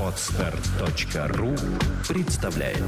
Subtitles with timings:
[0.00, 1.54] Отстар.ру
[2.06, 2.82] представляет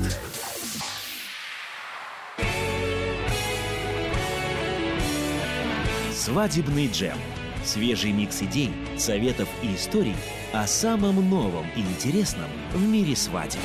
[6.13, 7.17] Свадебный джем.
[7.65, 10.17] Свежий микс идей, советов и историй
[10.53, 13.61] о самом новом и интересном в мире свадеб.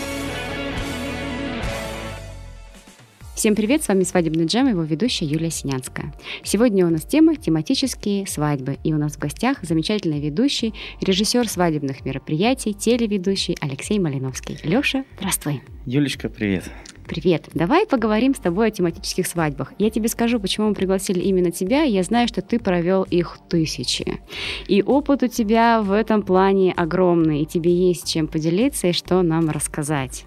[3.43, 6.13] Всем привет, с вами «Свадебный джем», его ведущая Юлия Синянская.
[6.45, 12.05] Сегодня у нас тема «Тематические свадьбы», и у нас в гостях замечательный ведущий, режиссер свадебных
[12.05, 14.57] мероприятий, телеведущий Алексей Малиновский.
[14.63, 15.61] Леша, здравствуй.
[15.85, 16.71] Юлечка, привет.
[17.05, 17.49] Привет.
[17.53, 19.73] Давай поговорим с тобой о тематических свадьбах.
[19.77, 21.83] Я тебе скажу, почему мы пригласили именно тебя.
[21.83, 24.21] Я знаю, что ты провел их тысячи.
[24.69, 29.21] И опыт у тебя в этом плане огромный, и тебе есть чем поделиться и что
[29.21, 30.23] нам рассказать.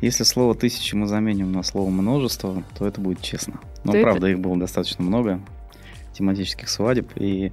[0.00, 3.60] Если слово «тысячи» мы заменим на слово «множество», то это будет честно.
[3.84, 5.40] Но, То правда, это- их было достаточно много,
[6.12, 7.52] тематических свадеб, и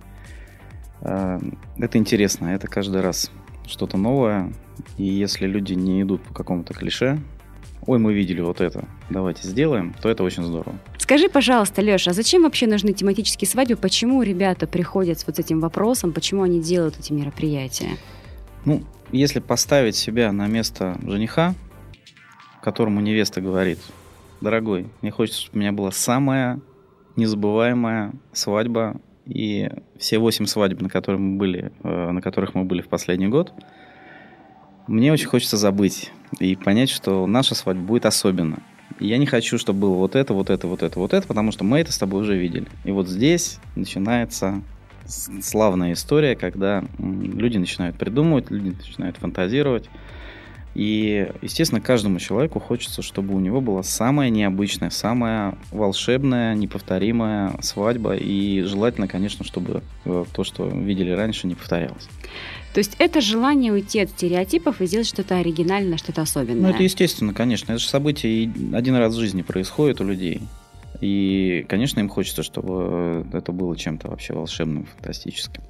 [1.02, 1.40] э,
[1.78, 3.32] это интересно, это каждый раз
[3.68, 4.52] что-то новое,
[4.98, 7.20] и если люди не идут по какому-то клише,
[7.86, 10.76] ой, мы видели вот это, давайте сделаем, то это очень здорово.
[10.98, 13.76] Скажи, пожалуйста, Леша, а зачем вообще нужны тематические свадьбы?
[13.76, 16.14] Почему ребята приходят с вот этим вопросом?
[16.14, 17.98] Почему они делают эти мероприятия?
[18.66, 21.54] Ну, если поставить себя на место жениха,
[22.64, 23.80] которому невеста говорит,
[24.42, 26.61] дорогой, мне хочется, чтобы у меня была самая
[27.16, 32.81] незабываемая свадьба, и все восемь свадеб, на, которых мы были, э, на которых мы были
[32.81, 33.53] в последний год,
[34.88, 38.59] мне очень хочется забыть и понять, что наша свадьба будет особенна.
[39.00, 41.52] И я не хочу, чтобы было вот это, вот это, вот это, вот это, потому
[41.52, 42.67] что мы это с тобой уже видели.
[42.83, 44.61] И вот здесь начинается
[45.05, 49.89] славная история, когда люди начинают придумывать, люди начинают фантазировать.
[50.76, 58.16] И, естественно, каждому человеку хочется, чтобы у него была самая необычная, самая волшебная, неповторимая свадьба.
[58.16, 62.08] И желательно, конечно, чтобы э, то, что видели раньше, не повторялось.
[62.74, 66.70] То есть это желание уйти от стереотипов и сделать что-то оригинальное, что-то особенное.
[66.70, 67.74] Ну, это естественно, конечно.
[67.74, 70.42] Это же событие один раз в жизни происходит у людей.
[71.00, 75.62] И, конечно, им хочется, чтобы это было чем-то вообще волшебным, фантастическим.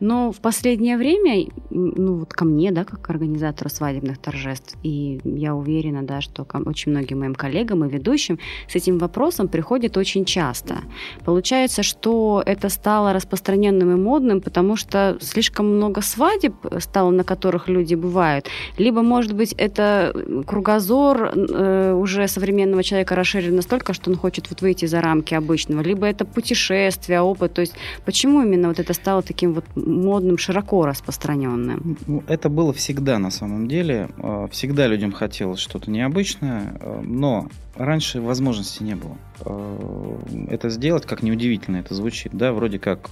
[0.00, 5.20] Но в последнее время, ну вот ко мне, да, как к организатору свадебных торжеств, и
[5.24, 8.38] я уверена, да, что ко очень многим моим коллегам и ведущим
[8.68, 10.78] с этим вопросом приходят очень часто.
[11.24, 17.68] Получается, что это стало распространенным и модным, потому что слишком много свадеб стало, на которых
[17.68, 18.46] люди бывают.
[18.78, 20.14] Либо, может быть, это
[20.46, 25.82] кругозор э, уже современного человека расширен настолько, что он хочет вот выйти за рамки обычного.
[25.82, 27.54] Либо это путешествие, опыт.
[27.54, 31.96] То есть почему именно вот это стало таким вот модным, широко распространенным?
[32.06, 34.08] Ну, Это было всегда на самом деле.
[34.18, 39.16] Э, Всегда людям хотелось что-то необычное, э, но раньше возможности не было.
[39.44, 40.18] Э,
[40.50, 43.10] Это сделать, как неудивительно это звучит, да, вроде как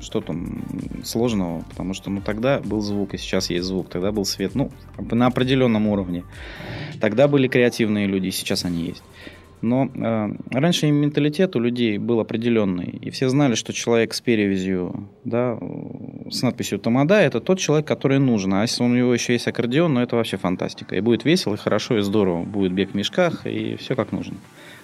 [0.00, 0.64] что там
[1.04, 4.70] сложного, потому что ну тогда был звук, и сейчас есть звук, тогда был свет, ну,
[4.98, 6.24] на определенном уровне.
[7.00, 9.02] Тогда были креативные люди, и сейчас они есть.
[9.60, 15.08] Но э, раньше менталитет у людей был определенный, и все знали, что человек с перевязью,
[15.24, 18.54] да, э, с надписью «Тамада»– это тот человек, который нужен.
[18.54, 20.94] А если у него еще есть аккордеон, ну это вообще фантастика.
[20.94, 22.44] И будет весело, и хорошо, и здорово.
[22.44, 24.36] Будет бег в мешках, и все как нужно.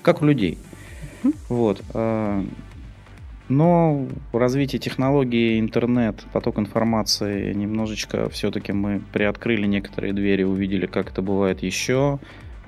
[0.02, 0.58] Как у людей.
[1.48, 1.82] Вот.
[1.94, 2.44] э,
[3.48, 11.22] Но развитие технологий, интернет, поток информации, немножечко все-таки мы приоткрыли некоторые двери, увидели, как это
[11.22, 12.18] бывает еще,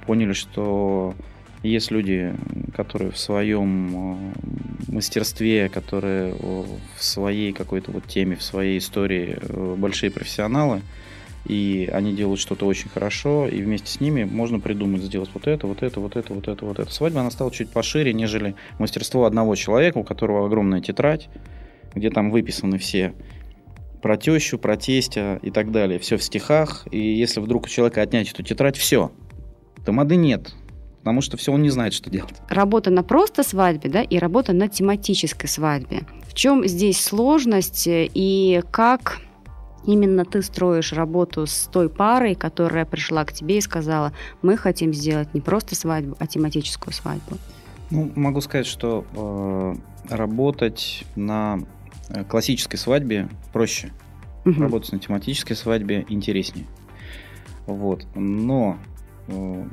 [0.07, 1.15] поняли, что
[1.67, 2.35] есть люди,
[2.75, 6.65] которые в своем э, мастерстве, которые э,
[6.97, 10.83] в своей какой-то вот теме, в своей истории э, большие профессионалы,
[11.47, 15.67] и они делают что-то очень хорошо, и вместе с ними можно придумать, сделать вот это,
[15.67, 16.93] вот это, вот это, вот это, вот это.
[16.93, 21.29] Свадьба, она стала чуть пошире, нежели мастерство одного человека, у которого огромная тетрадь,
[21.95, 23.15] где там выписаны все
[24.03, 25.99] про тещу, про тестя и так далее.
[25.99, 29.13] Все в стихах, и если вдруг у человека отнять эту тетрадь, все.
[29.85, 30.53] Тамады нет,
[31.07, 32.35] потому что все, он не знает, что делать.
[32.49, 36.01] Работа на просто свадьбе, да, и работа на тематической свадьбе.
[36.27, 39.21] В чем здесь сложность э, и как
[39.85, 44.93] именно ты строишь работу с той парой, которая пришла к тебе и сказала, мы хотим
[44.93, 47.37] сделать не просто свадьбу, а тематическую свадьбу?
[47.91, 49.05] Ну, могу сказать, что
[50.11, 51.61] э, работать на
[52.09, 53.93] э, классической свадьбе проще.
[54.45, 54.61] Мгм.
[54.61, 56.67] Работать на тематической свадьбе интереснее.
[57.69, 58.09] Вот.
[58.17, 58.77] Но
[59.29, 59.65] э,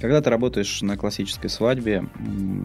[0.00, 2.04] когда ты работаешь на классической свадьбе,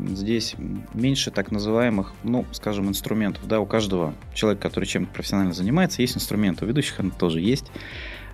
[0.09, 0.56] здесь
[0.94, 3.47] меньше так называемых, ну, скажем, инструментов.
[3.47, 6.65] Да, у каждого человека, который чем-то профессионально занимается, есть инструменты.
[6.65, 7.71] У ведущих они тоже есть.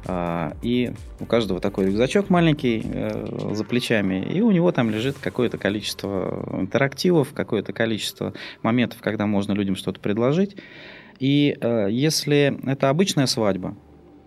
[0.05, 5.17] А, И у каждого такой рюкзачок маленький э, за плечами, и у него там лежит
[5.19, 10.55] какое-то количество интерактивов, какое-то количество моментов, когда можно людям что-то предложить.
[11.19, 13.75] И э, если это обычная свадьба,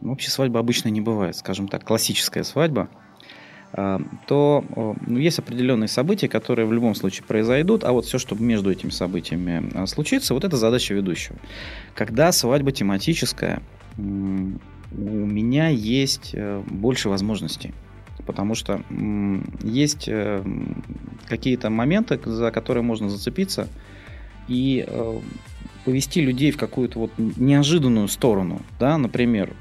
[0.03, 2.91] общей свадьбы обычно не бывает, скажем так, классическая свадьба,
[3.73, 4.65] то
[5.07, 8.91] ну, есть определенные события, которые в любом случае произойдут, а вот все, что между этими
[8.91, 11.37] событиями а, случится, вот это задача ведущего.
[11.95, 13.63] Когда свадьба тематическая,
[13.97, 17.73] у меня есть э, больше возможностей.
[18.27, 18.83] Потому что
[19.63, 20.45] есть э,
[21.27, 23.69] какие-то моменты, за которые можно зацепиться
[24.49, 25.21] и э,
[25.85, 29.53] повести людей в какую-то вот неожиданную сторону, да, например,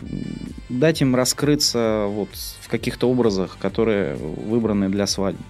[0.70, 2.30] дать им раскрыться вот
[2.62, 5.44] в каких-то образах, которые выбраны для свадьбы.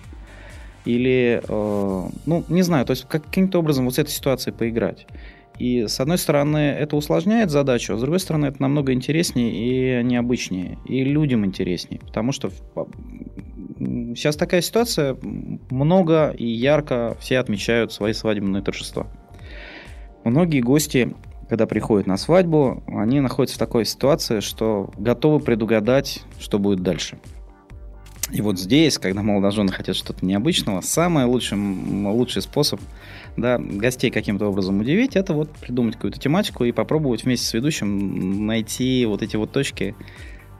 [0.85, 5.05] Или, э, ну, не знаю, то есть каким-то образом вот с этой ситуацией поиграть.
[5.59, 10.03] И с одной стороны это усложняет задачу, а с другой стороны это намного интереснее и
[10.03, 12.49] необычнее, и людям интереснее, потому что
[14.15, 15.17] сейчас такая ситуация,
[15.69, 19.05] много и ярко все отмечают свои свадебные торжества.
[20.23, 21.15] Многие гости,
[21.49, 27.17] когда приходят на свадьбу, они находятся в такой ситуации, что готовы предугадать, что будет дальше.
[28.31, 32.79] И вот здесь, когда молодожены хотят что-то необычного, самый лучший, лучший способ
[33.35, 38.45] да, гостей каким-то образом удивить, это вот придумать какую-то тематику и попробовать вместе с ведущим
[38.45, 39.95] найти вот эти вот точки,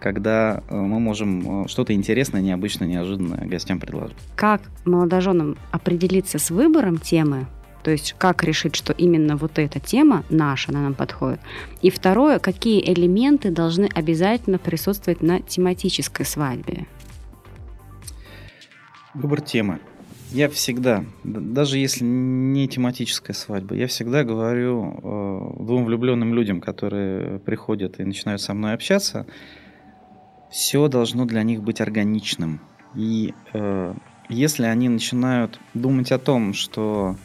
[0.02, 4.18] когда э, мы можем э, что-то интересное, необычное, неожиданное гостям предложить.
[4.36, 7.46] Как молодоженам определиться с выбором темы
[7.84, 11.40] то есть как решить, что именно вот эта тема наша, она нам подходит.
[11.82, 16.88] И второе, какие элементы должны обязательно присутствовать на тематической свадьбе.
[19.14, 19.80] Выбор темы.
[20.32, 27.40] Я всегда, даже если не тематическая свадьба, я всегда говорю э, двум влюбленным людям, которые
[27.40, 29.28] приходят и начинают со мной общаться,
[30.50, 32.62] все должно для них быть органичным.
[32.96, 33.94] И э,
[34.30, 37.18] если они начинают думать о том, что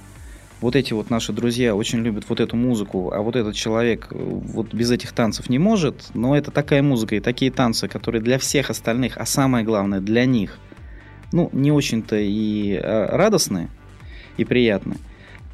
[0.61, 4.17] вот эти вот наши друзья очень любят вот эту музыку, а вот этот человек э,
[4.19, 8.39] вот без этих танцев не может, но это такая музыка и такие танцы, которые для
[8.39, 10.59] всех остальных, а самое главное для них,
[11.33, 13.69] ну, не очень-то и а, радостны
[14.37, 14.97] и приятны,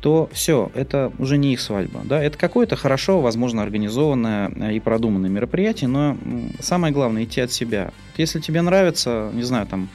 [0.01, 2.01] то все, это уже не их свадьба.
[2.05, 2.23] Да?
[2.23, 6.17] Это какое-то хорошо, возможно, организованное и продуманное мероприятие, но
[6.61, 7.93] самое главное идти от себя.
[8.17, 9.89] Если тебе нравится, не знаю, там,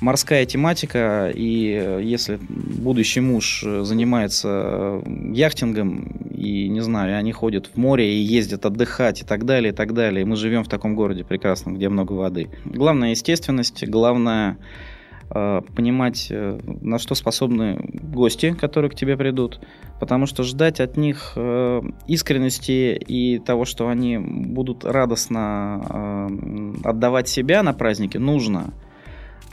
[0.00, 7.32] морская тематика, и э, если будущий муж э, занимается э, яхтингом, и, не знаю, они
[7.32, 10.68] ходят в море и ездят отдыхать и так далее, и так далее, мы живем в
[10.68, 12.48] таком городе прекрасном, где много воды.
[12.64, 14.56] Главное естественность, главное
[15.28, 19.60] понимать, на что способны гости, которые к тебе придут,
[20.00, 21.38] потому что ждать от них
[22.08, 26.26] искренности и того, что они будут радостно
[26.82, 28.74] отдавать себя на празднике, нужно.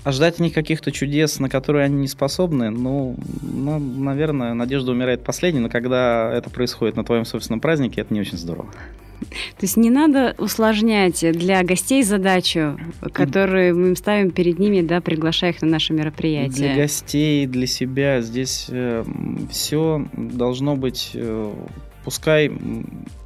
[0.07, 4.93] А ждать от них каких-то чудес, на которые они не способны, ну, ну, наверное, надежда
[4.93, 8.69] умирает последней, но когда это происходит на твоем собственном празднике, это не очень здорово.
[9.19, 12.79] То есть не надо усложнять для гостей задачу,
[13.11, 16.73] которую мы ставим перед ними, да, приглашая их на наше мероприятие.
[16.73, 19.03] Для гостей, для себя здесь э,
[19.51, 21.53] все должно быть, э,
[22.07, 22.49] пускай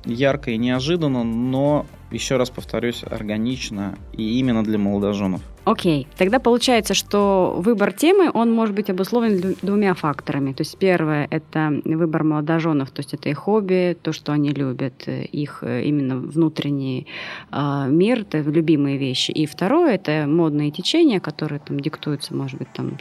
[0.06, 5.42] ярко и неожиданно, но еще раз повторюсь, органично и именно для молодоженов.
[5.66, 6.18] Окей, okay.
[6.18, 10.54] тогда получается, что выбор темы, он может быть обусловлен двумя факторами.
[10.54, 15.08] То есть первое– это выбор молодоженов, то есть это их хобби, то, что они любят,
[15.08, 17.06] их э, именно внутренний
[17.52, 19.30] э, мир, это любимые вещи.
[19.30, 22.98] И второе– это модные течения, которые там диктуются, может быть, там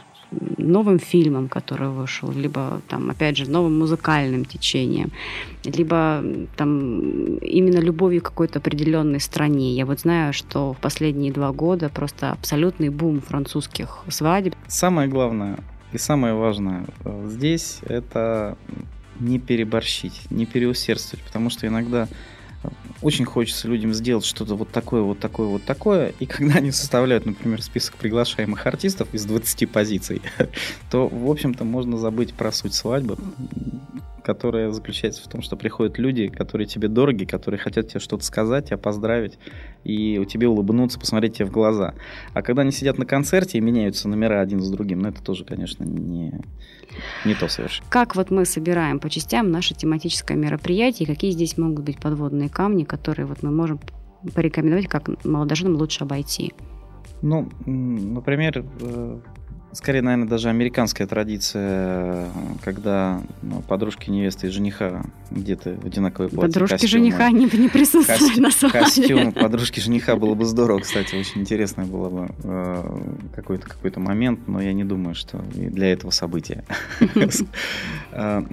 [0.57, 5.11] новым фильмом, который вышел, либо там, опять же, новым музыкальным течением,
[5.63, 6.23] либо
[6.55, 9.73] там именно любовью к какой-то определенной стране.
[9.75, 14.55] Я вот знаю, что в последние два года просто абсолютный бум французских свадеб.
[14.67, 15.57] Самое главное
[15.93, 18.57] и самое важное э, здесь это
[19.19, 22.07] не переборщить, не переусердствовать, потому что иногда
[23.01, 27.25] очень хочется людям сделать что-то вот такое, вот такое, вот такое, и когда они составляют,
[27.25, 30.21] например, список приглашаемых артистов из 20 позиций,
[30.91, 33.17] то, в общем-то, можно забыть про суть свадьбы,
[34.23, 38.67] которая заключается в том, что приходят люди, которые тебе дороги, которые хотят тебе что-то сказать,
[38.67, 39.37] тебя поздравить,
[39.83, 41.93] и у тебя улыбнуться, посмотреть тебе в глаза.
[42.33, 45.45] А когда они сидят на концерте и меняются номера один с другим, ну, это тоже,
[45.45, 46.33] конечно, не,
[47.25, 47.89] не то совершенно.
[47.89, 52.83] Как вот мы собираем по частям наше тематическое мероприятие, какие здесь могут быть подводные камни,
[52.83, 53.79] которые вот мы можем
[54.35, 56.53] порекомендовать, как молодоженам лучше обойти?
[57.21, 59.19] Ну, например, э,
[59.73, 62.29] скорее, наверное, даже американская традиция,
[62.63, 66.47] когда ну, подружки невесты и жениха где-то в одинаковой платье.
[66.47, 66.91] Подружки костюмы.
[66.91, 68.79] жениха не, не присутствуют Костю, на свадьбе.
[68.79, 72.99] Костюм подружки жениха было бы здорово, кстати, очень интересно было бы э,
[73.35, 76.63] какой-то какой момент, но я не думаю, что для этого события.
[78.13, 78.43] Э,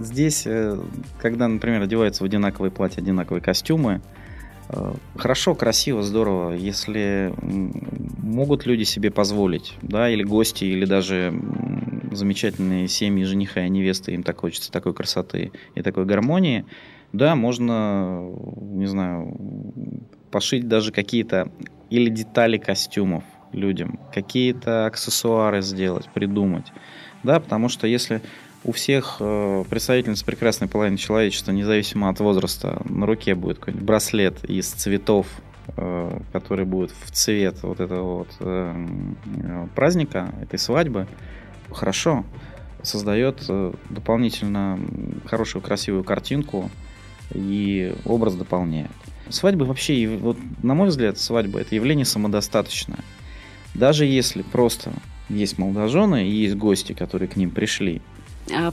[0.00, 0.78] здесь, э,
[1.20, 4.00] когда, например, одеваются в одинаковые платья, одинаковые костюмы,
[5.16, 11.32] хорошо, красиво, здорово, если могут люди себе позволить, да, или гости, или даже
[12.10, 16.64] замечательные семьи жениха и невесты, им так хочется такой красоты и такой гармонии,
[17.12, 19.36] да, можно, не знаю,
[20.30, 21.50] пошить даже какие-то
[21.90, 26.72] или детали костюмов людям, какие-то аксессуары сделать, придумать,
[27.22, 28.22] да, потому что если
[28.64, 34.44] у всех э, представительниц прекрасной половины человечества, независимо от возраста, на руке будет какой-нибудь браслет
[34.44, 35.26] из цветов,
[35.76, 41.08] э, который будет в цвет вот этого вот э, праздника, этой свадьбы,
[41.70, 42.24] хорошо,
[42.82, 44.78] создает э, дополнительно
[45.26, 46.70] хорошую, красивую картинку
[47.32, 48.90] и образ дополняет.
[49.28, 53.00] Свадьба вообще, вот, на мой взгляд, свадьба это явление самодостаточное.
[53.74, 54.92] Даже если просто
[55.28, 58.02] есть молодожены и есть гости, которые к ним пришли,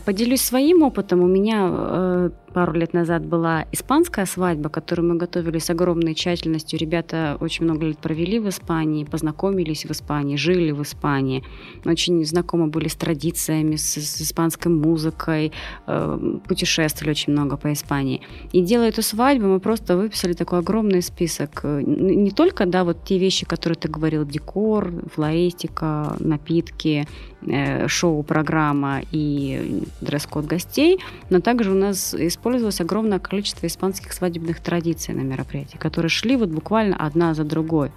[0.05, 1.21] поделюсь своим опытом.
[1.21, 6.79] У меня э, пару лет назад была испанская свадьба, которую мы готовили с огромной тщательностью.
[6.79, 11.43] Ребята очень много лет провели в Испании, познакомились в Испании, жили в Испании.
[11.85, 15.51] Очень знакомы были с традициями, с, с испанской музыкой,
[15.87, 18.21] э, путешествовали очень много по Испании.
[18.51, 21.63] И делая эту свадьбу, мы просто выписали такой огромный список.
[21.63, 27.07] Не только, да, вот те вещи, которые ты говорил, декор, флористика, напитки,
[27.41, 35.13] э, шоу-программа и дресс-код гостей, но также у нас использовалось огромное количество испанских свадебных традиций
[35.13, 37.91] на мероприятии, которые шли вот буквально одна за другой.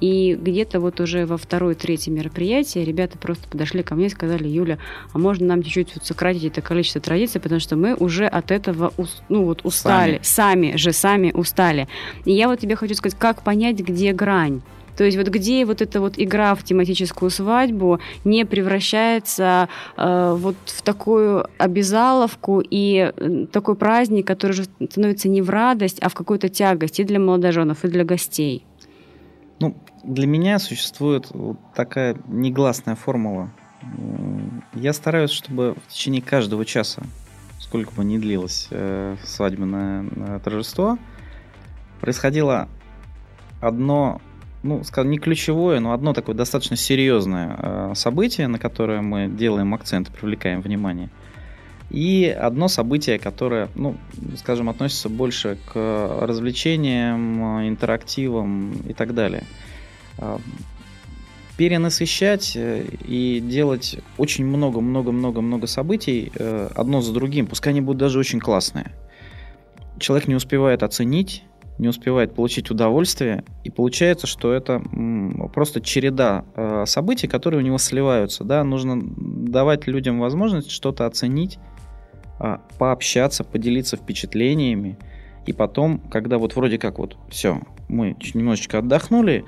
[0.00, 4.48] И где-то вот уже во второе, третье мероприятие ребята просто подошли ко мне и сказали,
[4.48, 4.78] Юля,
[5.12, 8.92] а можно нам чуть-чуть вот сократить это количество традиций, потому что мы уже от этого
[9.28, 10.70] ну, вот устали, сами.
[10.70, 11.88] сами же, сами устали.
[12.24, 14.62] И я вот тебе хочу сказать, как понять, где грань.
[14.96, 20.56] То есть вот где вот эта вот игра в тематическую свадьбу не превращается э, вот
[20.66, 26.14] в такую обязаловку и э, такой праздник, который уже становится не в радость, а в
[26.14, 28.64] какую-то тягость и для молодоженов, и для гостей.
[29.60, 33.50] Ну, для меня существует вот такая негласная формула.
[34.74, 37.02] Я стараюсь, чтобы в течение каждого часа,
[37.58, 40.98] сколько бы ни длилось э, свадебное э, торжество,
[42.00, 42.68] происходило
[43.60, 44.20] одно
[44.62, 50.08] ну, не ключевое, но одно такое достаточно серьезное э, событие, на которое мы делаем акцент,
[50.08, 51.08] привлекаем внимание.
[51.88, 53.96] И одно событие, которое, ну,
[54.36, 59.44] скажем, относится больше к развлечениям, интерактивам и так далее.
[60.18, 60.38] Э,
[61.56, 66.32] перенасыщать э, и делать очень много-много-много-много событий
[66.74, 68.92] одно за другим, пускай они будут даже очень классные.
[69.98, 71.44] Человек не успевает оценить
[71.80, 74.82] не успевает получить удовольствие, и получается, что это
[75.54, 78.44] просто череда э, событий, которые у него сливаются.
[78.44, 78.62] Да?
[78.64, 81.58] Нужно давать людям возможность что-то оценить,
[82.38, 84.98] а, пообщаться, поделиться впечатлениями,
[85.46, 89.44] и потом, когда вот вроде как вот все, мы немножечко отдохнули,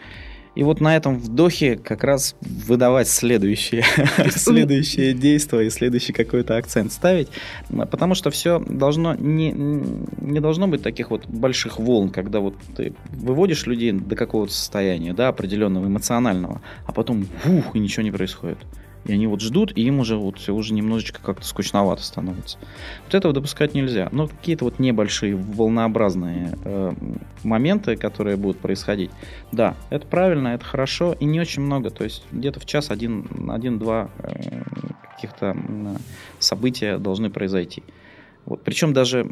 [0.54, 3.84] и вот на этом вдохе как раз выдавать следующее,
[4.30, 7.28] следующее действие и следующий какой-то акцент ставить.
[7.68, 12.92] Потому что все должно не, не должно быть таких вот больших волн, когда вот ты
[13.10, 18.58] выводишь людей до какого-то состояния, да, определенного эмоционального, а потом ух, и ничего не происходит.
[19.04, 22.58] И они вот ждут, и им уже вот уже немножечко как-то скучновато становится.
[23.06, 24.08] Вот этого допускать нельзя.
[24.12, 26.92] Но какие-то вот небольшие волнообразные э,
[27.42, 29.10] моменты, которые будут происходить,
[29.50, 31.90] да, это правильно, это хорошо, и не очень много.
[31.90, 34.62] То есть где-то в час один-два один, э,
[35.14, 35.56] каких-то
[36.38, 37.82] события должны произойти.
[38.44, 38.62] Вот.
[38.64, 39.26] Причем даже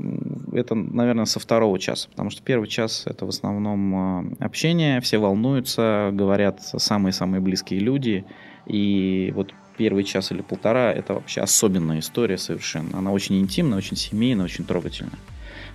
[0.52, 5.18] это, наверное, со второго часа, потому что первый час это в основном э, общение, все
[5.18, 8.24] волнуются, говорят самые-самые близкие люди,
[8.66, 12.98] и вот первый час или полтора это вообще особенная история совершенно.
[12.98, 15.18] Она очень интимная, очень семейная, очень трогательная.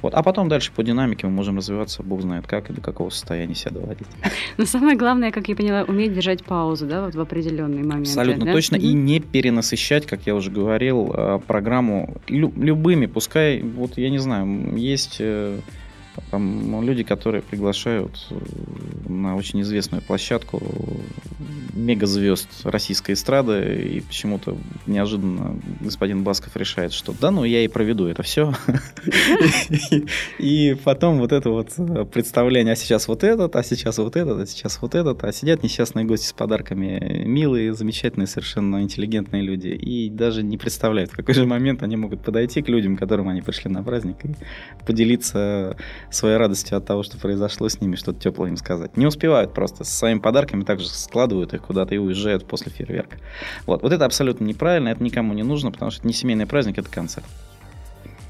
[0.02, 0.14] Вот.
[0.14, 3.56] А потом дальше по динамике мы можем развиваться, бог знает как и до какого состояния
[3.56, 4.08] себя доводить.
[4.58, 8.08] Но самое главное, как я поняла, уметь держать паузу, да, вот в определенный момент.
[8.08, 8.54] Абсолютно да?
[8.54, 8.76] точно.
[8.76, 14.76] И не перенасыщать, как я уже говорил, э, программу любыми, пускай, вот я не знаю,
[14.78, 15.60] есть э,
[16.32, 18.36] там люди, которые приглашают э,
[19.10, 20.62] на очень известную площадку
[21.74, 24.58] мегазвезд российской эстрады, и почему-то
[24.88, 28.54] неожиданно господин Басков решает, что да, ну я и проведу это все.
[30.40, 31.74] И потом вот это вот
[32.12, 35.64] представление, а сейчас вот этот, а сейчас вот этот, а сейчас вот этот, а сидят
[35.64, 41.34] несчастные гости с подарками, милые, замечательные, совершенно интеллигентные люди, и даже не представляют, в какой
[41.34, 44.30] же момент они могут подойти к людям, к которым они пришли на праздник, и
[44.86, 45.76] поделиться
[46.16, 48.98] своей радостью от того, что произошло с ними, что-то теплое им сказать.
[48.98, 53.18] Не успевают просто со своими подарками также складывают их куда-то и уезжают после фейерверка.
[53.66, 53.82] Вот.
[53.82, 56.90] вот это абсолютно неправильно, это никому не нужно, потому что это не семейный праздник, это
[56.90, 57.26] концерт.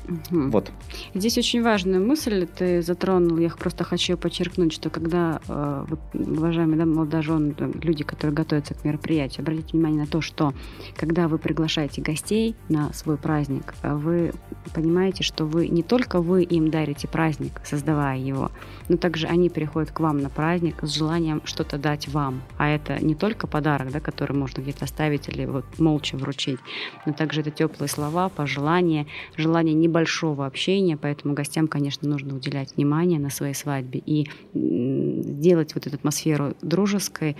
[0.08, 0.50] Угу.
[0.50, 0.72] Вот.
[1.14, 3.38] Здесь очень важную мысль ты затронул.
[3.38, 9.44] Я просто хочу подчеркнуть, что когда, э, уважаемые да, молодожены, люди, которые готовятся к мероприятию,
[9.44, 10.54] обратите внимание на то, что
[10.96, 14.34] когда вы приглашаете гостей на свой праздник, вы
[14.74, 18.52] понимаете, что вы не только вы им дарите праздник, создавая его,
[18.90, 22.42] но также они приходят к вам на праздник с желанием что-то дать вам.
[22.58, 26.60] А это не только подарок, да, который можно где-то оставить или вот молча вручить,
[27.06, 29.08] но также это теплые слова, пожелания,
[29.38, 35.74] желание не большого общения, поэтому гостям, конечно, нужно уделять внимание на своей свадьбе и делать
[35.74, 37.38] вот эту атмосферу дружеской,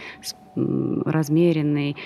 [0.56, 1.98] размеренной,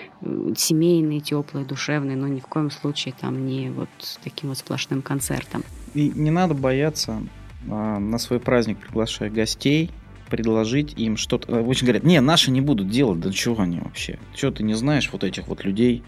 [0.58, 3.90] семейной, теплой, душевной, но ни в коем случае там не вот
[4.24, 5.64] таким вот сплошным концертом.
[5.94, 7.22] И не надо бояться
[7.70, 9.92] а, на свой праздник приглашая гостей,
[10.30, 11.52] предложить им что-то.
[11.52, 14.18] Э, очень говорят, не, наши не будут делать, да чего они вообще?
[14.34, 16.04] Чего ты не знаешь вот этих вот людей?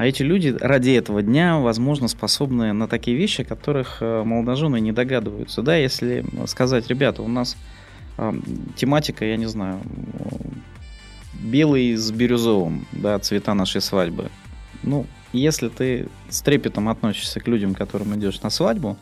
[0.00, 4.92] А эти люди ради этого дня, возможно, способны на такие вещи, которых э, молодожены не
[4.92, 5.60] догадываются.
[5.60, 7.54] Да, если сказать, ребята, у нас
[8.16, 8.32] э,
[8.76, 9.78] тематика, я не знаю,
[11.34, 14.30] белый с бирюзовым, да, цвета нашей свадьбы.
[14.82, 15.04] Ну,
[15.34, 18.96] если ты с трепетом относишься к людям, которым идешь на свадьбу,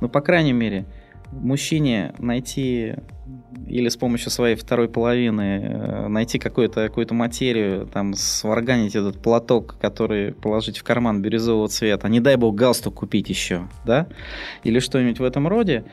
[0.00, 0.86] ну, по крайней мере,
[1.32, 2.94] мужчине найти
[3.66, 9.76] или с помощью своей второй половины э, найти какую-то какую материю, там, сварганить этот платок,
[9.80, 14.06] который положить в карман бирюзового цвета, не дай бог галстук купить еще, да,
[14.64, 15.84] или что-нибудь в этом роде,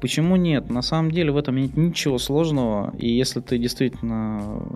[0.00, 0.70] Почему нет?
[0.70, 2.94] На самом деле в этом нет ничего сложного.
[2.96, 4.66] И если ты действительно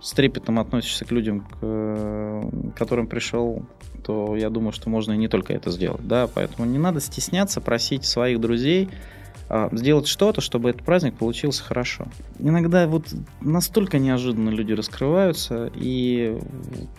[0.00, 3.66] с трепетом относишься к людям, к которым пришел,
[4.02, 6.06] то я думаю, что можно и не только это сделать.
[6.06, 6.26] Да?
[6.32, 8.88] Поэтому не надо стесняться просить своих друзей
[9.72, 12.06] сделать что-то, чтобы этот праздник получился хорошо.
[12.38, 13.06] Иногда вот
[13.40, 16.38] настолько неожиданно люди раскрываются, и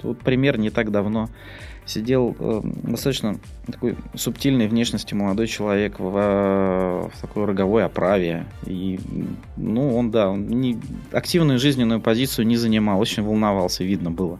[0.04, 1.30] вот пример не так давно
[1.86, 8.46] сидел э, достаточно такой субтильной внешности молодой человек в, в такой роговой оправе.
[8.66, 9.00] И,
[9.58, 10.80] ну, он, да, он не,
[11.12, 14.40] активную жизненную позицию не занимал, очень волновался, видно было.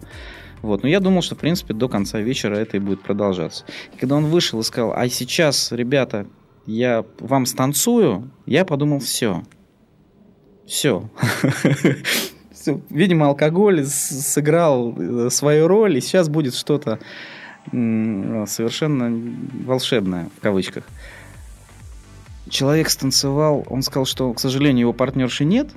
[0.62, 0.84] Вот.
[0.84, 3.66] Но я думал, что, в принципе, до конца вечера это и будет продолжаться.
[3.96, 6.28] И когда он вышел и сказал, а сейчас, ребята,
[6.72, 9.44] я вам станцую, я подумал, все.
[10.66, 11.10] Все.
[12.90, 17.00] Видимо, алкоголь сыграл э, свою роль, и сейчас будет что-то
[17.70, 20.84] совершенно волшебное, в кавычках.
[22.50, 25.70] Человек станцевал, он сказал, что, к сожалению, его партнерши нет,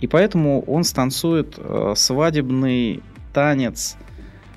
[0.00, 3.02] и поэтому он станцует э, свадебный
[3.34, 3.96] танец.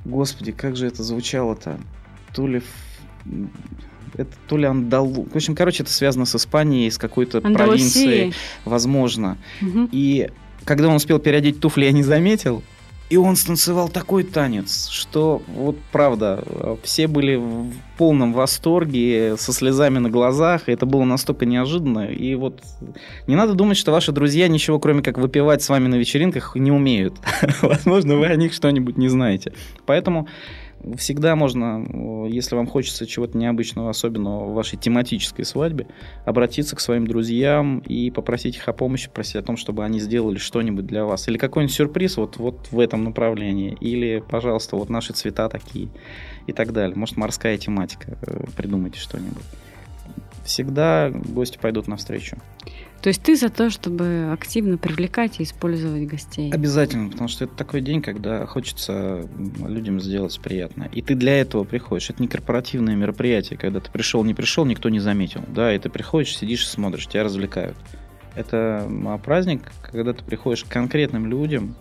[0.05, 1.77] Господи, как же это звучало-то?
[2.33, 2.63] То ли
[4.17, 5.27] это то ли Андалу...
[5.31, 8.33] В общем, короче, это связано с Испанией, с какой-то провинцией,
[8.65, 9.37] возможно.
[9.61, 9.89] Угу.
[9.91, 10.29] И
[10.63, 12.63] когда он успел переодеть туфли, я не заметил.
[13.07, 16.43] И он станцевал такой танец, что вот правда,
[16.81, 22.07] все были в полном восторге, со слезами на глазах, и это было настолько неожиданно.
[22.07, 22.63] И вот
[23.27, 26.71] не надо думать, что ваши друзья ничего, кроме как выпивать с вами на вечеринках, не
[26.71, 27.13] умеют.
[27.61, 29.53] Возможно, вы о них что-нибудь не знаете.
[29.85, 30.27] Поэтому
[30.97, 35.87] Всегда можно, если вам хочется чего-то необычного, особенного в вашей тематической свадьбе,
[36.25, 40.37] обратиться к своим друзьям и попросить их о помощи, просить о том, чтобы они сделали
[40.37, 41.27] что-нибудь для вас.
[41.27, 43.75] Или какой-нибудь сюрприз вот, вот в этом направлении.
[43.79, 45.89] Или, пожалуйста, вот наши цвета такие
[46.45, 46.95] и так далее.
[46.95, 48.17] Может, морская тематика.
[48.21, 49.43] Э, придумайте что-нибудь.
[50.43, 52.37] Всегда гости пойдут навстречу.
[53.05, 56.51] То есть ты за то, чтобы активно привлекать и использовать гостей?
[56.51, 59.29] Обязательно, потому что это такой день, когда хочется
[59.63, 60.89] людям сделать приятно.
[60.91, 62.09] И ты для этого приходишь.
[62.09, 65.41] Это не корпоративное мероприятие, когда ты пришел, не пришел, никто не заметил.
[65.47, 67.77] Да, и ты приходишь, сидишь и смотришь, тебя развлекают.
[68.33, 71.75] Это а, праздник, когда ты приходишь к конкретным людям,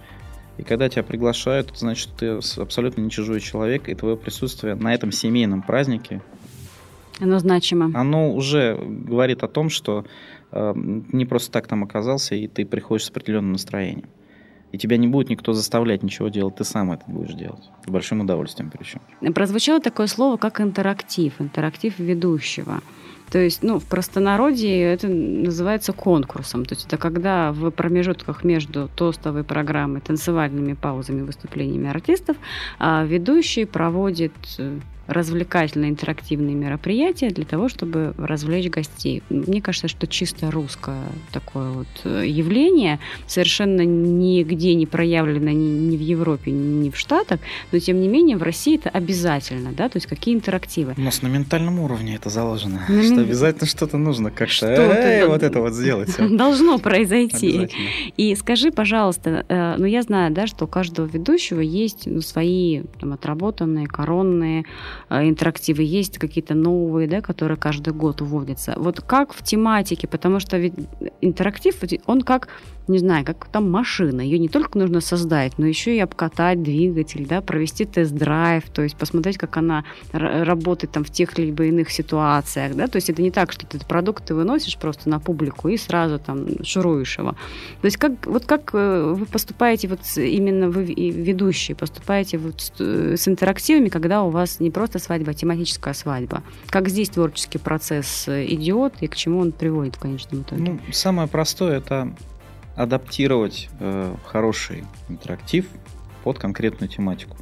[0.59, 5.11] и когда тебя приглашают, значит, ты абсолютно не чужой человек, и твое присутствие на этом
[5.11, 6.21] семейном празднике
[7.21, 7.91] оно значимо.
[7.99, 10.05] Оно уже говорит о том, что
[10.55, 14.09] не просто так там оказался, и ты приходишь с определенным настроением.
[14.73, 17.71] И тебя не будет никто заставлять ничего делать, ты сам это будешь делать.
[17.87, 19.01] С большим удовольствием причем.
[19.33, 22.81] Прозвучало такое слово, как интерактив, интерактив ведущего.
[23.31, 26.65] То есть, ну, в простонародье это называется конкурсом.
[26.65, 32.37] То есть это когда в промежутках между тостовой программой, танцевальными паузами, выступлениями артистов
[32.79, 39.23] а, ведущий проводит э, развлекательные интерактивные мероприятия для того, чтобы развлечь гостей.
[39.29, 45.97] Мне кажется, что чисто русское такое вот э, явление, совершенно нигде не проявлено ни, ни
[45.97, 47.41] в Европе, ни в Штатах,
[47.73, 50.95] но тем не менее в России это обязательно, да, то есть какие интерактивы.
[50.97, 55.27] У нас на ментальном уровне это заложено, на что обязательно что-то нужно как-то что э,
[55.27, 56.15] вот это вот сделать.
[56.37, 57.69] Должно произойти.
[58.17, 62.83] И скажи, пожалуйста, э, ну я знаю, да, что у каждого ведущего есть ну, свои
[63.01, 64.65] там, отработанные, коронные
[65.11, 68.75] интерактивы, есть какие-то новые, да, которые каждый год вводятся.
[68.77, 70.75] Вот как в тематике, потому что ведь
[71.21, 71.77] интерактив,
[72.07, 72.49] он как
[72.89, 74.21] не знаю, как там машина.
[74.21, 78.97] Ее не только нужно создать, но еще и обкатать двигатель, да, провести тест-драйв, то есть
[78.97, 83.31] посмотреть, как она работает там в тех либо иных ситуациях, да, то есть это не
[83.31, 87.33] так, что ты этот продукт ты выносишь просто на публику и сразу там шуруешь его.
[87.81, 92.73] То есть как, вот как э, вы поступаете, вот именно вы ведущие, поступаете вот с,
[92.79, 96.43] э, с интерактивами, когда у вас не просто свадьба, а тематическая свадьба.
[96.69, 100.63] Как здесь творческий процесс э, идет и к чему он приводит в конечном итоге?
[100.63, 102.15] Ну, самое простое это
[102.77, 105.67] адаптировать э, хороший интерактив
[106.25, 107.37] под конкретную тематику.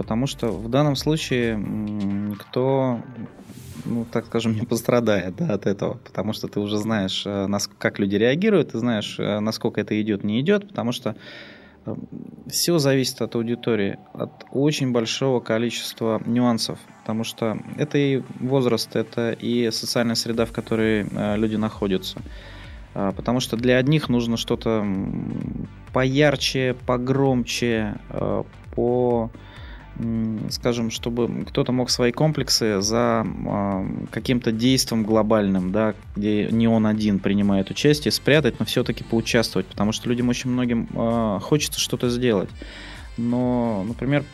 [0.00, 3.02] Потому что в данном случае никто,
[3.84, 5.98] ну, так скажем, не пострадает да, от этого.
[5.98, 7.46] Потому что ты уже знаешь, э,
[7.76, 10.68] как люди реагируют, ты знаешь, э, насколько это идет, не идет.
[10.68, 11.16] Потому что
[11.84, 11.94] э,
[12.48, 19.32] все зависит от аудитории, от очень большого количества нюансов, потому что это и возраст, это
[19.32, 22.22] и социальная среда, в которой люди находятся.
[22.94, 24.84] А, потому что для одних нужно что-то
[25.92, 29.30] поярче, погромче, а, по
[30.48, 36.86] скажем, чтобы кто-то мог свои комплексы за э, каким-то действием глобальным, да, где не он
[36.86, 40.86] один принимает участие, спрятать, но все-таки поучаствовать, потому что людям очень многим
[41.40, 42.48] хочется что-то сделать.
[43.18, 44.24] Но, например,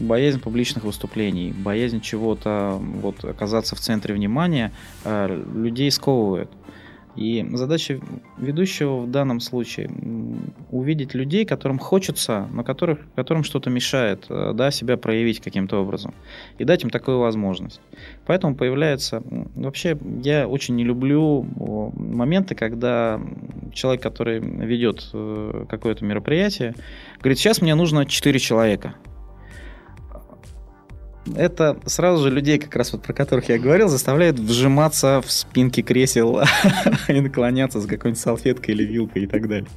[0.00, 4.72] боязнь публичных выступлений, боязнь чего-то, вот, оказаться в центре внимания,
[5.04, 6.50] людей сковывает.
[7.16, 8.00] И задача
[8.38, 9.90] ведущего в данном случае
[10.70, 16.14] увидеть людей, которым хочется, но которых, которым что-то мешает, э, да, себя проявить каким-то образом.
[16.58, 17.80] И дать им такую возможность.
[18.26, 19.22] Поэтому появляется...
[19.54, 21.46] Вообще, я очень не люблю
[21.94, 23.20] моменты, когда
[23.72, 26.74] человек, который ведет э, какое-то мероприятие,
[27.20, 28.94] говорит, сейчас мне нужно 4 человека
[31.36, 35.82] это сразу же людей, как раз вот про которых я говорил, заставляет вжиматься в спинки
[35.82, 36.40] кресел
[37.08, 39.68] и наклоняться с какой-нибудь салфеткой или вилкой и так далее.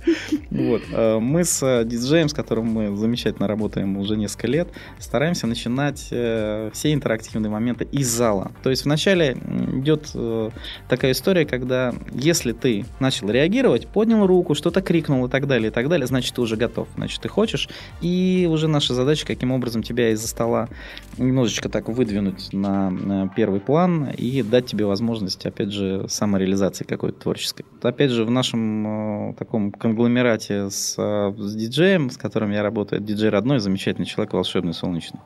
[0.51, 0.81] Вот.
[0.93, 4.67] А мы с э, диджеем, с которым мы замечательно работаем уже несколько лет,
[4.99, 8.51] стараемся начинать э, все интерактивные моменты из зала.
[8.63, 9.37] То есть вначале
[9.73, 10.49] идет э,
[10.89, 15.73] такая история, когда если ты начал реагировать, поднял руку, что-то крикнул и так далее, и
[15.73, 17.69] так далее, значит, ты уже готов, значит, ты хочешь.
[18.01, 20.69] И уже наша задача, каким образом тебя из-за стола
[21.37, 27.63] немножечко так выдвинуть на первый план и дать тебе возможность, опять же, самореализации какой-то творческой.
[27.83, 33.01] Опять же, в нашем э, таком конгломерате с, э, с диджеем, с которым я работаю,
[33.01, 35.19] диджей родной, замечательный человек, волшебный, солнечный.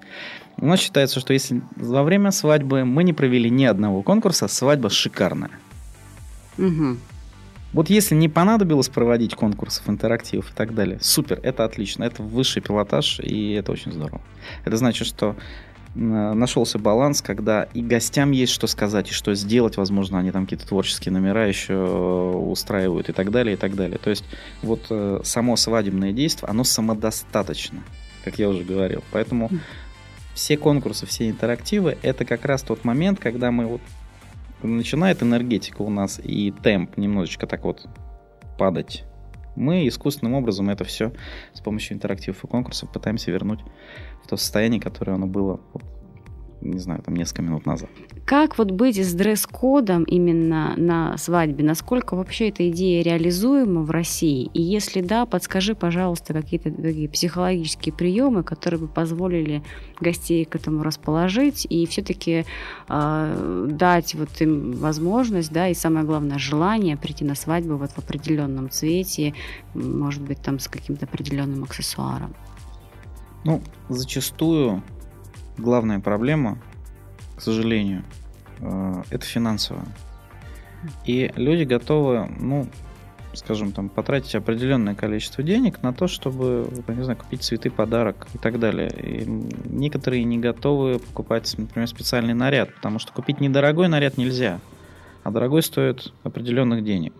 [0.57, 4.89] У нас считается, что если во время свадьбы мы не провели ни одного конкурса, свадьба
[4.89, 5.51] шикарная.
[6.57, 6.97] Угу.
[7.71, 12.61] Вот если не понадобилось проводить конкурсов, интерактивов и так далее, супер, это отлично, это высший
[12.61, 14.19] пилотаж, и это очень здорово.
[14.65, 15.37] Это значит, что
[15.93, 20.67] нашелся баланс, когда и гостям есть что сказать, и что сделать, возможно, они там какие-то
[20.67, 23.97] творческие номера еще э, устраивают и так далее, и так далее.
[23.97, 24.23] То есть
[24.61, 27.83] вот э, само свадебное действие, оно самодостаточно,
[28.23, 29.03] как я уже говорил.
[29.11, 29.49] Поэтому
[30.33, 33.81] все конкурсы, все интерактивы, это как раз тот момент, когда мы вот
[34.63, 37.85] начинает энергетика у нас и темп немножечко так вот
[38.57, 39.03] падать
[39.55, 41.13] мы искусственным образом это все
[41.53, 43.59] с помощью интерактивов и конкурсов пытаемся вернуть
[44.23, 45.59] в то состояние, которое оно было
[46.61, 47.89] не знаю, там несколько минут назад.
[48.25, 51.63] Как вот быть с дресс-кодом именно на свадьбе?
[51.63, 54.49] Насколько вообще эта идея реализуема в России?
[54.53, 59.63] И если да, подскажи, пожалуйста, какие-то такие психологические приемы, которые бы позволили
[59.99, 62.45] гостей к этому расположить и все-таки
[62.87, 67.97] э, дать вот им возможность, да, и самое главное, желание прийти на свадьбу вот в
[67.97, 69.33] определенном цвете,
[69.73, 72.33] может быть, там с каким-то определенным аксессуаром.
[73.43, 74.83] Ну, зачастую
[75.61, 76.57] главная проблема,
[77.35, 78.03] к сожалению,
[78.59, 79.85] э, это финансовая.
[81.05, 82.67] И люди готовы, ну,
[83.33, 88.37] скажем, там, потратить определенное количество денег на то, чтобы, не знаю, купить цветы, подарок и
[88.37, 88.89] так далее.
[88.89, 89.25] И
[89.65, 94.59] некоторые не готовы покупать, например, специальный наряд, потому что купить недорогой наряд нельзя,
[95.23, 97.13] а дорогой стоит определенных денег.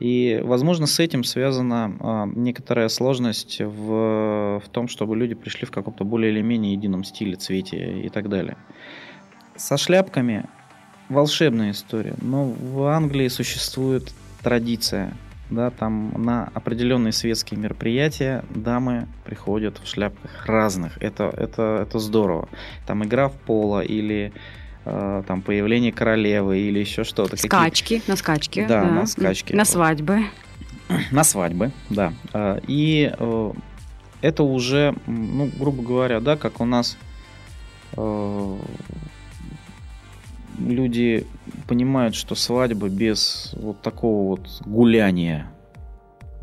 [0.00, 5.70] И, возможно, с этим связана а, некоторая сложность в, в том, чтобы люди пришли в
[5.70, 8.56] каком-то более или менее едином стиле, цвете и так далее.
[9.56, 10.46] Со шляпками
[11.08, 15.16] волшебная история, но в Англии существует традиция,
[15.50, 20.98] да, там на определенные светские мероприятия дамы приходят в шляпках разных.
[21.02, 22.48] Это, это, это здорово.
[22.86, 24.32] Там игра в поло или
[24.84, 27.36] там появление королевы или еще что-то.
[27.36, 28.66] Скачки, на скачки.
[28.68, 29.52] Да, да, на скачки.
[29.54, 30.24] На свадьбы.
[31.10, 32.12] На свадьбы, да.
[32.32, 33.52] Э, и э,
[34.20, 36.98] это уже, ну, грубо говоря, да, как у нас
[37.96, 38.58] э,
[40.58, 41.26] люди
[41.66, 45.50] понимают, что свадьба без вот такого вот гуляния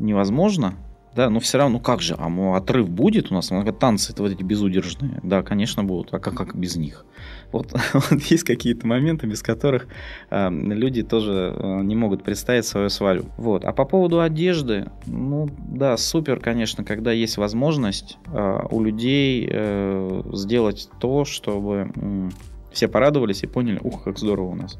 [0.00, 0.74] невозможно,
[1.14, 4.14] да, но все равно, ну как же, а ну, отрыв будет у нас, ну, танцы
[4.16, 7.06] вот эти безудержные, да, конечно, будут, а как, как без них?
[7.52, 9.86] Вот, вот есть какие-то моменты, без которых
[10.30, 13.30] э, люди тоже э, не могут представить свою свадьбу.
[13.36, 13.64] Вот.
[13.64, 20.22] А по поводу одежды, ну да, супер, конечно, когда есть возможность э, у людей э,
[20.32, 22.30] сделать то, чтобы э,
[22.72, 24.78] все порадовались и поняли, ух, как здорово у нас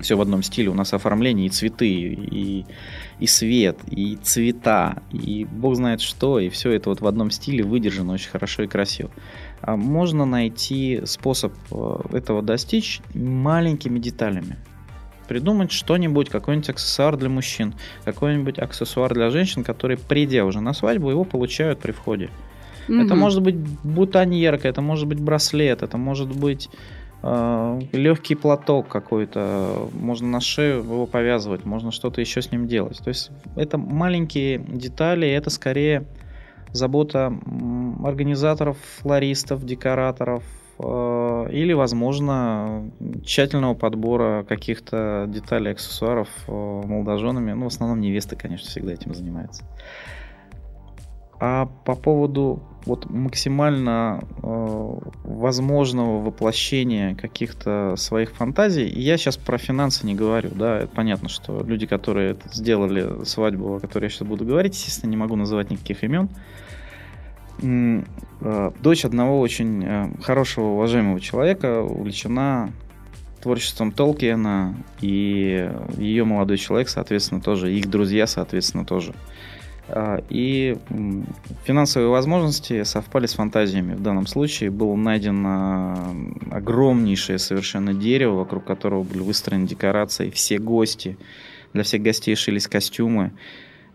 [0.00, 0.70] все в одном стиле.
[0.70, 2.66] У нас оформление и цветы, и,
[3.18, 7.64] и свет, и цвета, и бог знает что, и все это вот в одном стиле
[7.64, 9.10] выдержано очень хорошо и красиво.
[9.62, 14.56] А можно найти способ э, этого достичь маленькими деталями.
[15.28, 21.10] Придумать что-нибудь, какой-нибудь аксессуар для мужчин, какой-нибудь аксессуар для женщин, которые, придя уже на свадьбу,
[21.10, 22.30] его получают при входе.
[22.88, 23.04] Mm-hmm.
[23.04, 26.68] Это может быть бутоньерка, это может быть браслет, это может быть
[27.22, 32.98] э, легкий платок какой-то, можно на шею его повязывать, можно что-то еще с ним делать.
[33.04, 36.06] То есть это маленькие детали, это скорее
[36.72, 37.32] забота
[38.06, 40.44] организаторов, флористов, декораторов,
[40.78, 42.90] э, или, возможно,
[43.24, 47.52] тщательного подбора каких-то деталей, аксессуаров э, молодоженами.
[47.52, 49.64] Ну, в основном невесты, конечно, всегда этим занимаются.
[51.42, 60.06] А по поводу вот максимально э, возможного воплощения каких-то своих фантазий, я сейчас про финансы
[60.06, 64.44] не говорю, да, это понятно, что люди, которые сделали свадьбу, о которой я сейчас буду
[64.44, 66.69] говорить, естественно, не могу называть никаких имен, э,
[67.60, 72.72] дочь одного очень э, хорошего, уважаемого человека увлечена
[73.42, 79.14] творчеством Толкиена, и ее молодой человек, соответственно, тоже, их друзья, соответственно, тоже.
[79.88, 80.76] А, и
[81.64, 83.94] финансовые возможности совпали с фантазиями.
[83.94, 86.14] В данном случае было найдено
[86.50, 90.30] огромнейшее совершенно дерево, вокруг которого были выстроены декорации.
[90.30, 91.16] Все гости,
[91.72, 93.32] для всех гостей шились костюмы.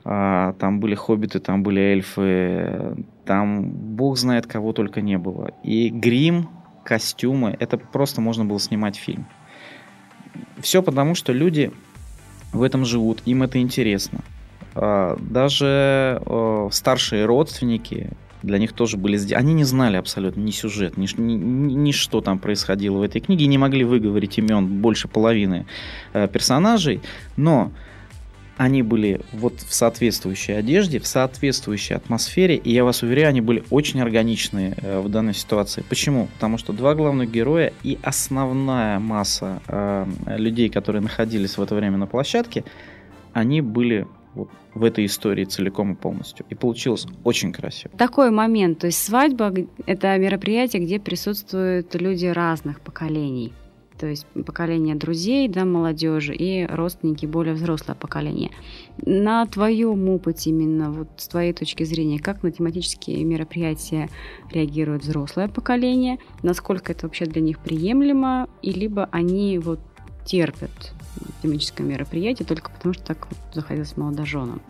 [0.03, 5.51] А, там были хоббиты, там были эльфы, там бог знает кого только не было.
[5.63, 6.49] И грим,
[6.83, 9.25] костюмы, это просто можно было снимать фильм.
[10.59, 11.71] Все потому, что люди
[12.53, 14.19] в этом живут, им это интересно.
[14.75, 16.21] А, даже
[16.71, 18.11] старшие родственники,
[18.43, 22.37] для них тоже были Они не знали абсолютно ни сюжет, ни, ни, ни что там
[22.37, 25.65] происходило в этой книге, не могли выговорить имен больше половины
[26.13, 27.01] э, персонажей,
[27.37, 27.71] но
[28.57, 33.63] они были вот в соответствующей одежде, в соответствующей атмосфере, и я вас уверяю, они были
[33.69, 35.83] очень органичные э, в данной ситуации.
[35.87, 36.27] Почему?
[36.35, 40.05] Потому что два главных героя и основная масса э,
[40.37, 42.63] людей, которые находились в это время на площадке,
[43.33, 46.45] они были вот в этой истории целиком и полностью.
[46.49, 47.93] И получилось очень красиво.
[47.97, 49.53] Такой момент, то есть свадьба–
[49.85, 53.53] это мероприятие, где присутствуют люди разных поколений.
[53.97, 58.51] То есть поколение друзей, да, молодежи и родственники, более взрослое поколение.
[58.97, 64.09] На твоем опыте именно, вот с твоей точки зрения, как на тематические мероприятия
[64.51, 69.79] реагирует взрослое поколение, насколько это вообще для них приемлемо, и либо они вот
[70.25, 70.93] терпят
[71.41, 74.61] тематическое мероприятие только потому, что так вот захотелось молодоженам.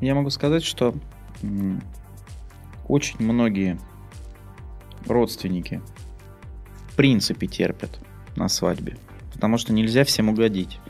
[0.00, 0.94] Я могу сказать, что
[2.86, 3.78] очень многие
[5.06, 5.80] родственники
[6.90, 7.98] в принципе терпят
[8.40, 8.96] на свадьбе,
[9.32, 10.80] потому что нельзя всем угодить.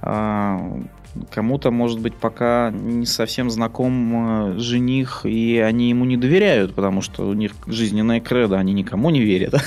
[0.00, 0.82] А,
[1.30, 7.02] Кому-то, может быть, пока не совсем знаком э, жених, и они ему не доверяют, потому
[7.02, 9.54] что у них жизненная кредо, они никому не верят.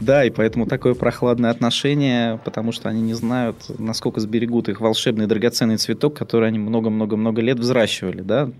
[0.00, 5.26] Да, и поэтому такое прохладное отношение, потому что они не знают, насколько сберегут их волшебный
[5.26, 8.50] драгоценный цветок, который они много-много-много лет взращивали, да,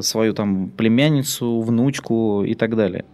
[0.00, 3.06] свою там племянницу, внучку и так далее.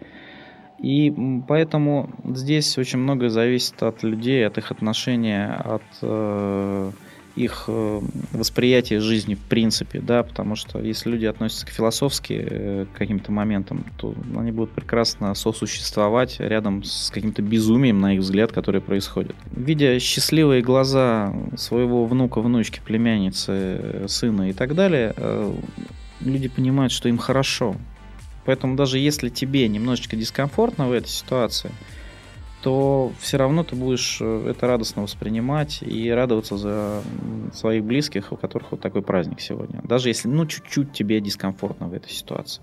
[0.82, 1.14] И
[1.46, 6.90] поэтому здесь очень многое зависит от людей, от их отношения, от э,
[7.36, 8.00] их э,
[8.32, 13.32] восприятие жизни в принципе, да, потому что если люди относятся к философски э, к каким-то
[13.32, 19.36] моментам, то они будут прекрасно сосуществовать рядом с каким-то безумием, на их взгляд, которое происходит.
[19.52, 25.54] Видя счастливые глаза своего внука, внучки, племянницы, сына и так далее, э,
[26.20, 27.76] люди понимают, что им хорошо.
[28.44, 31.70] Поэтому даже если тебе немножечко дискомфортно в этой ситуации,
[32.62, 37.02] то все равно ты будешь э, это радостно воспринимать и радоваться за
[37.52, 39.80] своих близких, у которых вот такой праздник сегодня.
[39.82, 42.62] Даже если, ну, чуть-чуть тебе дискомфортно в этой ситуации.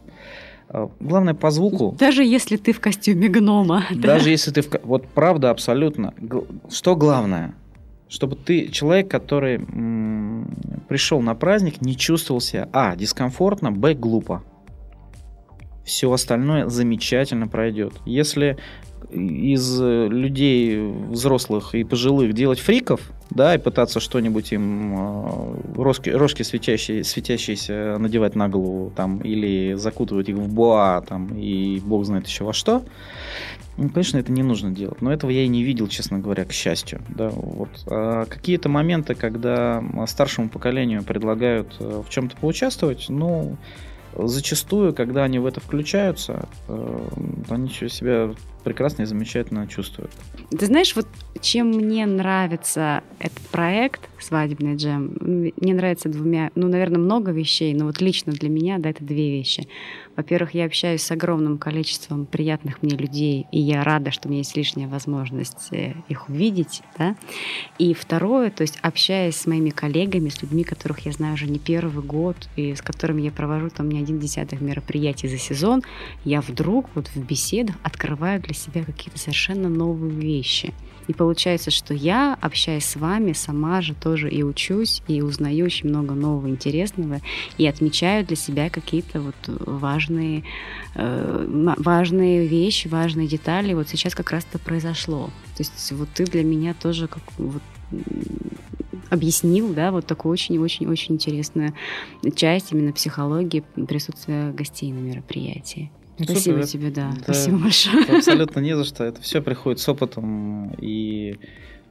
[0.69, 1.95] А, главное по звуку.
[1.99, 3.85] Даже если ты в костюме гнома.
[3.91, 4.29] Даже да?
[4.29, 4.69] если ты в...
[4.83, 6.13] Вот правда абсолютно.
[6.69, 7.53] Что главное?
[8.07, 10.55] Чтобы ты, человек, который м-
[10.87, 14.43] пришел на праздник, не чувствовал себя, а, дискомфортно, б, глупо.
[15.89, 17.93] Все остальное замечательно пройдет.
[18.05, 18.57] Если
[19.11, 26.43] из людей взрослых и пожилых делать фриков, да, и пытаться что-нибудь им э, рожки, рожки
[26.43, 32.27] светящие, светящиеся надевать на голову, там, или закутывать их в буа, там, и бог знает
[32.27, 32.83] еще во что,
[33.77, 36.51] ну, конечно, это не нужно делать, но этого я и не видел, честно говоря, к
[36.51, 37.01] счастью.
[37.09, 37.69] Да, вот.
[37.87, 43.57] а какие-то моменты, когда старшему поколению предлагают э, в чем-то поучаствовать, ну,
[44.15, 47.07] зачастую, когда они в это включаются, э,
[47.49, 50.11] они себя прекрасно и замечательно чувствуют.
[50.49, 51.07] Ты знаешь, вот
[51.41, 57.85] чем мне нравится этот проект «Свадебный джем», мне нравится двумя, ну, наверное, много вещей, но
[57.85, 59.67] вот лично для меня, да, это две вещи.
[60.15, 64.39] Во-первых, я общаюсь с огромным количеством приятных мне людей, и я рада, что у меня
[64.39, 67.15] есть лишняя возможность э, их увидеть, да.
[67.77, 71.59] И второе, то есть общаясь с моими коллегами, с людьми, которых я знаю уже не
[71.59, 75.83] первый год, и с которыми я провожу там не один десятых мероприятий за сезон,
[76.25, 80.73] я вдруг вот в беседах открываю для себя какие-то совершенно новые вещи.
[81.07, 85.89] И получается, что я, общаясь с вами, сама же тоже и учусь, и узнаю очень
[85.89, 87.19] много нового интересного,
[87.57, 90.43] и отмечаю для себя какие-то вот важные,
[90.95, 93.73] э, важные вещи, важные детали.
[93.73, 95.29] Вот сейчас как раз это произошло.
[95.57, 97.63] То есть вот ты для меня тоже как вот
[99.09, 101.73] объяснил, да, вот такую очень-очень-очень интересную
[102.35, 105.91] часть именно психологии присутствия гостей на мероприятии.
[106.19, 106.67] Ну, Спасибо супер.
[106.67, 107.11] тебе, да.
[107.11, 107.33] да.
[107.33, 108.05] Спасибо большое.
[108.05, 109.03] Абсолютно не за что.
[109.03, 111.37] Это все приходит с опытом и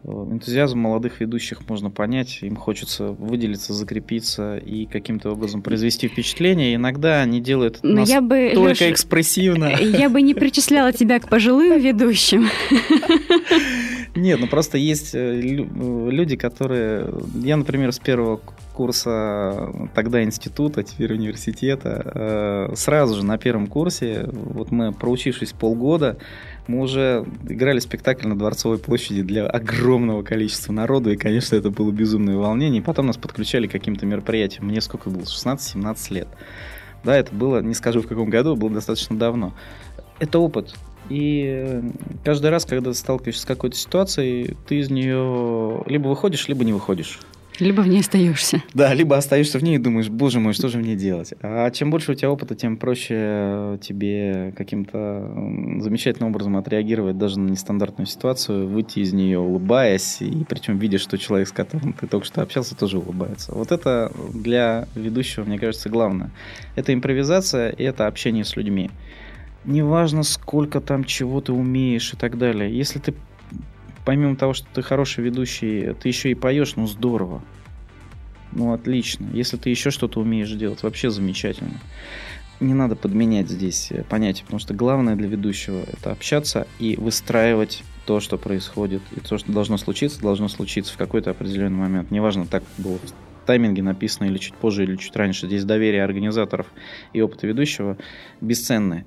[0.05, 2.39] э, энтузиазм молодых ведущих можно понять.
[2.43, 6.75] Им хочется выделиться, закрепиться и каким-то образом произвести впечатление.
[6.75, 9.73] Иногда они делают Но я бы, только Леша, экспрессивно.
[9.81, 12.49] Я бы не причисляла тебя к пожилым ведущим.
[14.19, 17.09] Нет, ну просто есть э, люди, которые...
[17.35, 18.41] Я, например, с первого
[18.75, 22.03] курса тогда института, теперь университета,
[22.71, 26.19] э, сразу же на первом курсе, вот мы, проучившись полгода,
[26.67, 31.93] мы уже играли спектакль на Дворцовой площади для огромного количества народу, и, конечно, это было
[31.93, 32.83] безумное волнение.
[32.83, 34.67] Потом нас подключали к каким-то мероприятиям.
[34.67, 35.23] Мне сколько было?
[35.23, 36.29] 16-17 лет.
[37.05, 39.55] Да, это было, не скажу в каком году, было достаточно давно.
[40.19, 40.75] Это опыт.
[41.09, 41.83] И
[42.25, 46.73] каждый раз, когда ты сталкиваешься с какой-то ситуацией, ты из нее либо выходишь, либо не
[46.73, 47.19] выходишь.
[47.61, 48.63] Либо в ней остаешься.
[48.73, 51.35] Да, либо остаешься в ней и думаешь, боже мой, что же мне делать?
[51.43, 55.29] А чем больше у тебя опыта, тем проще тебе каким-то
[55.81, 61.19] замечательным образом отреагировать даже на нестандартную ситуацию, выйти из нее улыбаясь, и причем видя, что
[61.19, 63.53] человек, с которым ты только что общался, тоже улыбается.
[63.53, 66.31] Вот это для ведущего, мне кажется, главное.
[66.77, 68.91] Это импровизация и это общение с людьми.
[69.65, 72.77] Неважно, сколько там чего ты умеешь и так далее.
[72.77, 73.15] Если ты
[74.05, 77.43] помимо того, что ты хороший ведущий, ты еще и поешь, ну здорово.
[78.53, 79.27] Ну отлично.
[79.35, 81.75] Если ты еще что-то умеешь делать, вообще замечательно.
[82.61, 88.21] Не надо подменять здесь понятие, потому что главное для ведущего это общаться и выстраивать то,
[88.21, 89.03] что происходит.
[89.15, 92.11] И то, что должно случиться, должно случиться в какой-то определенный момент.
[92.11, 95.47] Неважно, так было в тайминге написано или чуть позже, или чуть раньше.
[95.47, 96.67] Здесь доверие организаторов
[97.13, 97.99] и опыта ведущего
[98.41, 99.05] бесценные.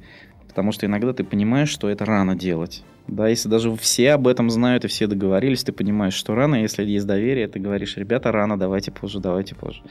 [0.51, 2.83] Потому что иногда ты понимаешь, что это рано делать.
[3.07, 6.83] Да, если даже все об этом знают и все договорились, ты понимаешь, что рано, если
[6.83, 9.81] есть доверие, ты говоришь, ребята, рано, давайте позже, давайте позже.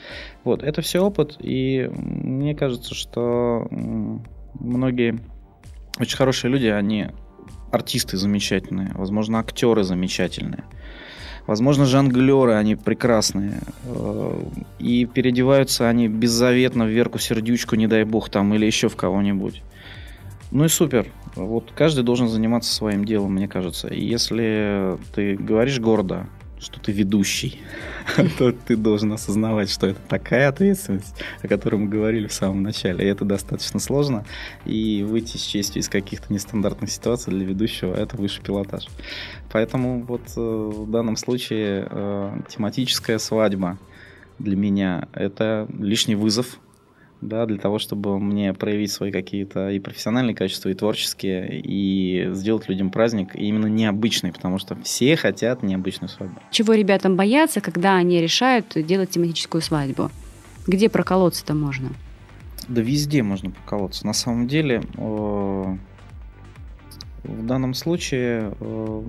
[0.44, 3.66] Вот, это все опыт, и мне кажется, что
[4.54, 5.18] многие
[5.98, 7.08] очень хорошие люди, они
[7.72, 10.64] артисты замечательные, возможно, актеры замечательные.
[11.46, 13.62] Возможно, жонглеры, они прекрасные.
[13.84, 14.42] Э,
[14.78, 19.62] и переодеваются они беззаветно в Верку Сердючку, не дай бог, там, или еще в кого-нибудь.
[20.50, 21.06] Ну и супер.
[21.36, 23.88] Вот каждый должен заниматься своим делом, мне кажется.
[23.88, 26.26] И если ты говоришь гордо,
[26.58, 27.60] что ты ведущий,
[28.38, 33.04] то ты должен осознавать, что это такая ответственность, о которой мы говорили в самом начале.
[33.04, 34.26] И это достаточно сложно.
[34.66, 38.88] И выйти с честью из каких-то нестандартных ситуаций для ведущего– это высший пилотаж.
[39.52, 43.78] Поэтому вот э, в данном случае э, тематическая свадьба
[44.38, 46.58] для меня– это лишний вызов
[47.20, 52.68] да, для того, чтобы мне проявить свои какие-то и профессиональные качества, и творческие, и сделать
[52.68, 56.40] людям праздник именно необычный, потому что все хотят необычную свадьбу.
[56.50, 60.10] Чего ребятам боятся, когда они решают делать тематическую свадьбу?
[60.66, 61.90] Где проколоться-то можно?
[62.68, 64.06] Да везде можно проколоться.
[64.06, 65.78] На самом деле, в
[67.24, 69.04] данном случае, в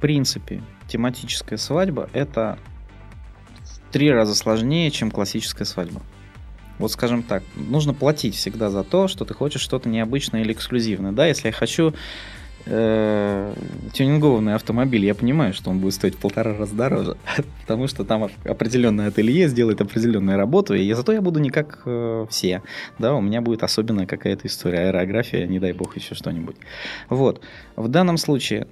[0.00, 2.58] принципе, тематическая свадьба– это
[3.62, 6.00] в три раза сложнее, чем классическая свадьба.
[6.80, 11.12] Вот скажем так, нужно платить всегда за то, что ты хочешь что-то необычное или эксклюзивное.
[11.12, 11.92] Да, если я хочу
[12.64, 13.54] э,
[13.92, 17.16] тюнингованный автомобиль, я понимаю, что он будет стоить в полтора раза дороже,
[17.60, 22.26] потому что там определенное ателье сделает определенную работу, и зато я буду не как э,
[22.30, 22.62] все,
[22.98, 26.56] да, у меня будет особенная какая-то история, аэрография, не дай бог еще что-нибудь.
[27.10, 27.42] Вот,
[27.76, 28.66] в данном случае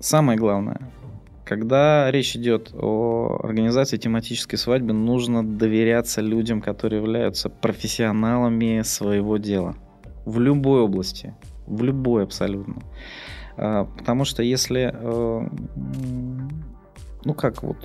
[0.00, 0.80] самое главное,
[1.44, 9.76] когда речь идет о организации тематической свадьбы, нужно доверяться людям, которые являются профессионалами своего дела
[10.24, 11.34] в любой области
[11.66, 12.82] в любой абсолютно.
[13.56, 15.48] А, потому что если э,
[17.24, 17.76] ну как вот,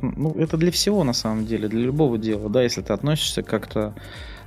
[0.00, 3.94] ну это для всего на самом деле, для любого дела, да, если ты относишься как-то,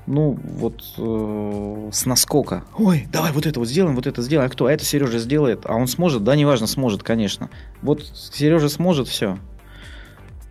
[0.07, 4.51] ну вот э, с наскока, ой, давай вот это вот сделаем, вот это сделаем, а
[4.51, 7.49] кто, а это Сережа сделает, а он сможет, да, неважно, сможет, конечно,
[7.81, 9.37] вот Сережа сможет, все,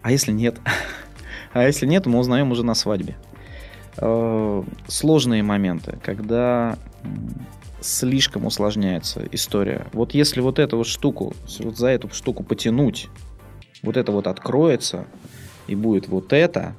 [0.03, 0.59] а если нет,
[1.53, 3.17] а если нет, мы узнаем уже на свадьбе.
[3.97, 6.79] Э, сложные моменты, когда
[7.81, 9.87] слишком усложняется история.
[9.93, 13.09] Вот если вот эту вот штуку, вот за эту штуку потянуть,
[13.83, 15.07] вот это вот откроется,
[15.67, 16.75] и будет вот это,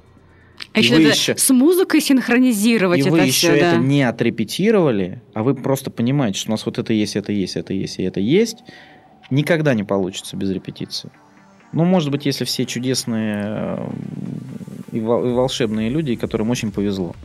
[0.74, 3.72] а еще, надо еще с музыкой синхронизировать и это вы все, еще да.
[3.74, 7.56] это не отрепетировали, а вы просто понимаете, что у нас вот это есть, это есть,
[7.56, 8.58] это есть и это есть,
[9.30, 11.10] никогда не получится без репетиции.
[11.72, 13.90] Ну, может быть, если все чудесные э,
[14.92, 17.16] и волшебные люди, которым очень повезло.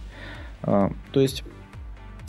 [0.62, 1.44] А, то есть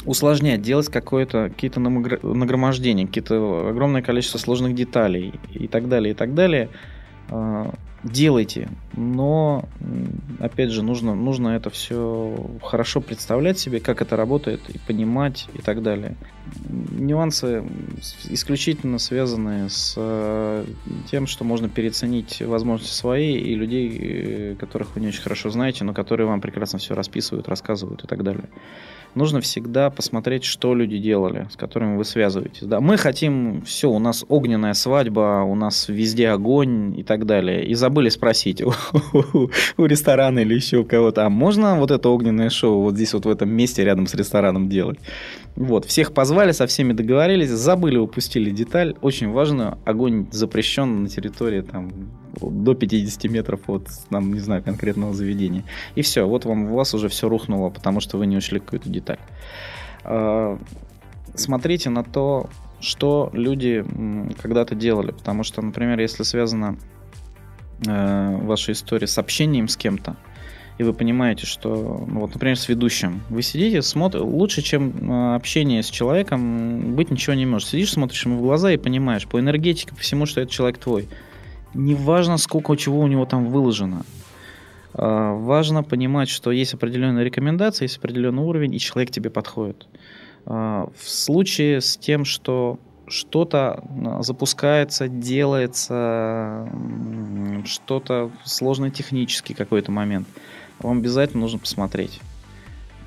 [0.06, 6.34] усложнять, делать какое-то, какие-то нагромождения, какие-то огромное количество сложных деталей и так далее, и так
[6.34, 6.70] далее,
[7.30, 7.74] а,
[8.06, 8.70] делайте.
[8.94, 9.66] Но,
[10.40, 15.62] опять же, нужно, нужно это все хорошо представлять себе, как это работает, и понимать, и
[15.62, 16.16] так далее.
[16.70, 17.64] Нюансы
[18.30, 20.66] исключительно связаны с э,
[21.10, 25.84] тем, что можно переоценить возможности свои и людей, э, которых вы не очень хорошо знаете,
[25.84, 28.50] но которые вам прекрасно все расписывают, рассказывают и так далее
[29.16, 32.64] нужно всегда посмотреть, что люди делали, с которыми вы связываетесь.
[32.64, 37.66] Да, мы хотим, все, у нас огненная свадьба, у нас везде огонь и так далее.
[37.66, 38.74] И забыли спросить у,
[39.14, 43.14] у, у ресторана или еще у кого-то, а можно вот это огненное шоу вот здесь
[43.14, 45.00] вот в этом месте рядом с рестораном делать?
[45.56, 48.96] Вот, всех позвали, со всеми договорились, забыли, упустили деталь.
[49.02, 51.92] Очень важно, огонь запрещен на территории там
[52.42, 55.64] до 50 метров от, там, не знаю, конкретного заведения.
[55.96, 58.90] И все, вот вам у вас уже все рухнуло, потому что вы не учли какую-то
[58.90, 59.20] деталь.
[60.04, 60.60] А,
[61.36, 62.50] смотрите на то,
[62.82, 63.86] что люди
[64.42, 66.78] когда-то делали, потому что, например, если связана
[67.88, 70.18] э, ваша история с общением с кем-то,
[70.78, 75.36] и вы понимаете, что, ну, вот, например, с ведущим, вы сидите, смотрите, лучше, чем э,
[75.36, 77.70] общение с человеком, быть ничего не может.
[77.70, 81.08] Сидишь, смотришь ему в глаза и понимаешь по энергетике, по всему, что этот человек твой
[81.76, 84.04] неважно, сколько чего у него там выложено.
[84.94, 89.88] А, важно понимать, что есть определенные рекомендации, есть определенный уровень, и человек тебе подходит.
[90.46, 96.68] А, в случае с тем, что что-то а, запускается, делается,
[97.66, 100.28] что-то сложно технический какой-то момент,
[100.80, 102.20] вам обязательно нужно посмотреть,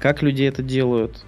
[0.00, 1.24] как люди это делают,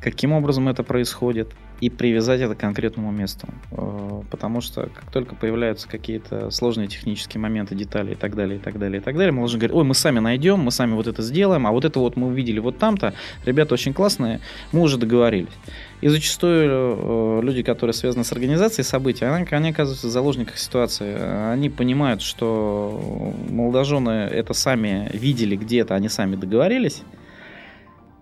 [0.00, 1.52] каким образом это происходит,
[1.82, 3.48] и привязать это к конкретному месту.
[3.72, 8.60] Э, потому что как только появляются какие-то сложные технические моменты, детали и так далее, и
[8.60, 11.08] так далее, и так далее, мы должны говорить, ой, мы сами найдем, мы сами вот
[11.08, 13.14] это сделаем, а вот это вот мы увидели вот там-то,
[13.44, 14.38] ребята очень классные,
[14.70, 15.50] мы уже договорились.
[16.02, 21.16] И зачастую э, люди, которые связаны с организацией событий, они, оказываются в заложниках ситуации.
[21.50, 27.02] Они понимают, что молодожены это сами видели где-то, они сами договорились,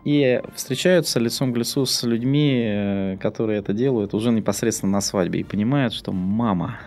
[0.04, 5.40] и встречаются лицом к лицу с людьми, э, которые это делают уже непосредственно на свадьбе
[5.40, 6.78] и понимают, что мама,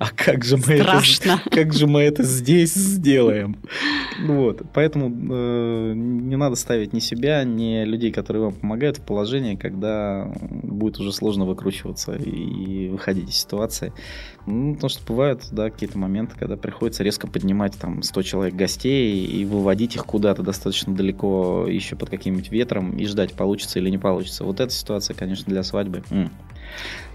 [0.00, 1.42] а как же мы Страшно.
[1.44, 3.58] это, как же мы это здесь сделаем?
[4.24, 9.58] Вот, поэтому э, не надо ставить ни себя, ни людей, которые вам помогают в положение,
[9.58, 13.92] когда будет уже сложно выкручиваться и выходить из ситуации.
[14.46, 19.26] Ну, потому что бывают, да, какие-то моменты, когда приходится резко поднимать там 100 человек гостей
[19.26, 23.98] и выводить их куда-то достаточно далеко, еще под каким-нибудь ветром и ждать, получится или не
[23.98, 24.44] получится.
[24.44, 26.02] Вот эта ситуация, конечно, для свадьбы.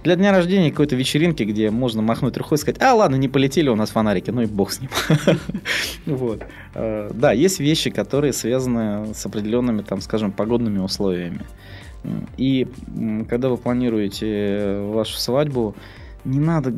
[0.04, 3.70] Для дня рождения какой-то вечеринки, где можно махнуть рукой и сказать, а ладно, не полетели
[3.70, 4.90] у нас фонарики, ну и бог с ним.
[6.06, 6.44] Вот.
[6.76, 11.42] Э, да, есть вещи, которые связаны с определенными, там, скажем, погодными условиями.
[12.38, 12.68] И
[13.28, 15.76] когда вы планируете вашу свадьбу,
[16.24, 16.74] не надо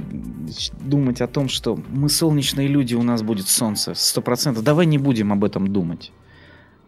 [0.80, 4.64] думать о том, что мы солнечные люди, у нас будет солнце, сто процентов.
[4.64, 6.12] Давай не будем об этом думать.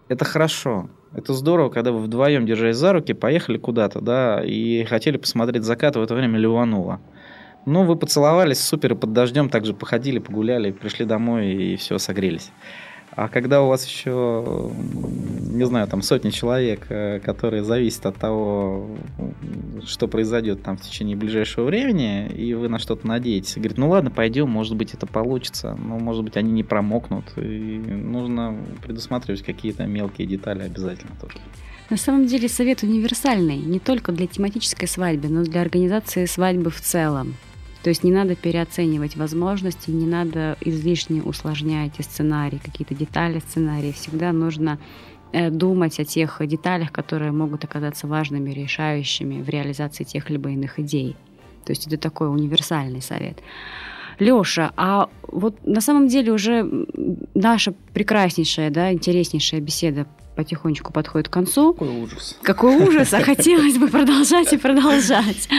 [0.10, 0.90] Это хорошо.
[1.14, 5.96] Это здорово, когда вы вдвоем, держась за руки, поехали куда-то, да, и хотели посмотреть закат,
[5.96, 7.00] в это время ливануло.
[7.66, 12.52] Ну, вы поцеловались, супер, и под дождем также походили, погуляли, пришли домой и все, согрелись.
[13.20, 14.72] А когда у вас еще,
[15.52, 18.96] не знаю, там сотни человек, э, которые зависят от того,
[19.86, 24.10] что произойдет там в течение ближайшего времени, и вы на что-то надеетесь, говорит, ну ладно,
[24.10, 29.86] пойдем, может быть, это получится, но может быть, они не промокнут, и нужно предусматривать какие-то
[29.86, 31.40] мелкие детали обязательно тоже.
[31.90, 36.70] На самом деле совет универсальный, не только для тематической свадьбы, но и для организации свадьбы
[36.70, 37.36] в целом.
[37.84, 43.94] То есть не надо переоценивать возможности, не надо излишне усложнять сценарий, какие-то детали сценария.
[43.94, 44.80] Всегда нужно
[45.32, 50.80] э, думать о тех деталях, которые могут оказаться важными, решающими в реализации тех либо иных
[50.80, 51.16] идей.
[51.66, 53.38] То есть это такой универсальный совет.
[54.20, 56.70] Леша, а вот на самом деле уже
[57.34, 60.06] наша прекраснейшая, да, интереснейшая беседа
[60.40, 61.74] потихонечку подходит к концу.
[61.74, 62.38] Какой ужас.
[62.42, 65.50] Какой ужас, а хотелось бы продолжать и продолжать.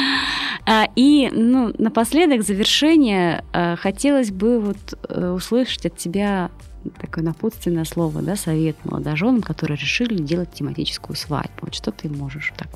[0.65, 6.51] А, и ну, напоследок, завершение, а, хотелось бы вот э, услышать от тебя
[6.99, 11.61] такое напутственное слово, да, совет молодоженам, которые решили делать тематическую свадьбу.
[11.61, 12.69] Вот что ты можешь так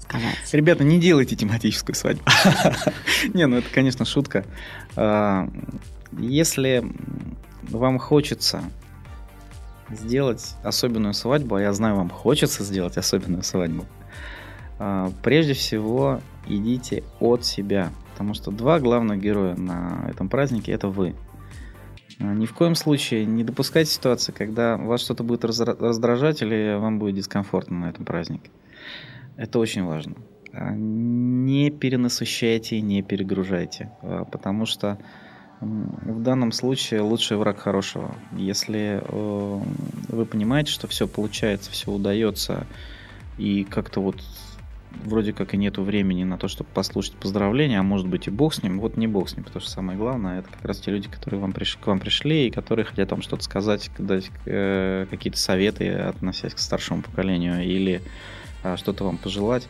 [0.00, 0.36] сказать?
[0.52, 2.22] Ребята, не делайте тематическую свадьбу.
[3.34, 4.44] Не, ну это, конечно, шутка.
[4.94, 5.48] А,
[6.12, 6.84] если
[7.62, 8.62] вам хочется
[9.92, 13.84] сделать особенную свадьбу, а я знаю, вам хочется сделать особенную свадьбу,
[14.78, 20.88] а, прежде всего идите от себя, потому что два главных героя на этом празднике это
[20.88, 21.14] вы.
[22.18, 26.98] А, ни в коем случае не допускайте ситуации, когда вас что-то будет раздражать или вам
[26.98, 28.50] будет дискомфортно на этом празднике.
[29.36, 30.16] Это очень важно.
[30.52, 33.90] А, не перенасыщайте, не перегружайте,
[34.32, 34.98] потому что
[35.60, 38.14] в данном случае лучший враг хорошего.
[38.32, 39.60] Если э,
[40.08, 42.66] вы понимаете, что все получается, все удается,
[43.36, 44.16] и как-то вот
[45.04, 48.54] вроде как и нету времени на то, чтобы послушать поздравления, а может быть и бог
[48.54, 50.90] с ним, вот не бог с ним, потому что самое главное, это как раз те
[50.90, 51.76] люди, которые вам приш...
[51.76, 56.58] к вам пришли и которые хотят вам что-то сказать, дать э, какие-то советы, относясь к
[56.58, 58.02] старшему поколению, или
[58.64, 59.68] э, что-то вам пожелать,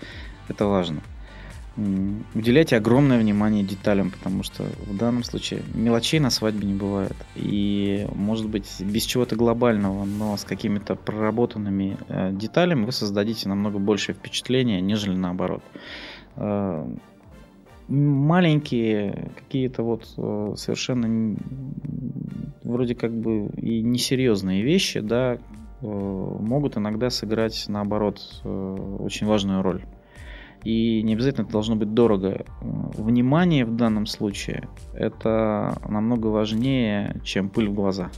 [0.48, 1.02] это важно
[1.76, 7.16] уделяйте огромное внимание деталям, потому что в данном случае мелочей на свадьбе не бывает.
[7.36, 13.78] И, может быть, без чего-то глобального, но с какими-то проработанными э, деталями вы создадите намного
[13.78, 15.62] большее впечатление, нежели наоборот.
[16.36, 16.86] Э,
[17.88, 21.36] маленькие какие-то вот э, совершенно
[22.62, 25.38] вроде как бы и несерьезные вещи, да,
[25.80, 29.82] могут иногда сыграть наоборот очень важную роль
[30.64, 32.44] и не обязательно это должно быть дорого.
[32.60, 38.10] Внимание в данном случае это намного важнее, чем пыль в глаза.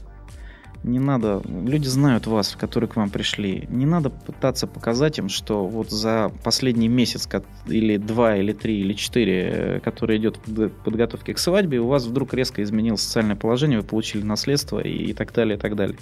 [0.85, 3.69] Не надо, люди знают вас, которые к вам пришли.
[3.71, 7.29] Не надо пытаться показать им, что вот за последний месяц
[7.67, 12.07] или два, или три, или четыре, э, который идет в подготовке к свадьбе, у вас
[12.07, 15.97] вдруг резко изменилось социальное положение, вы получили наследство и так далее, и так далее.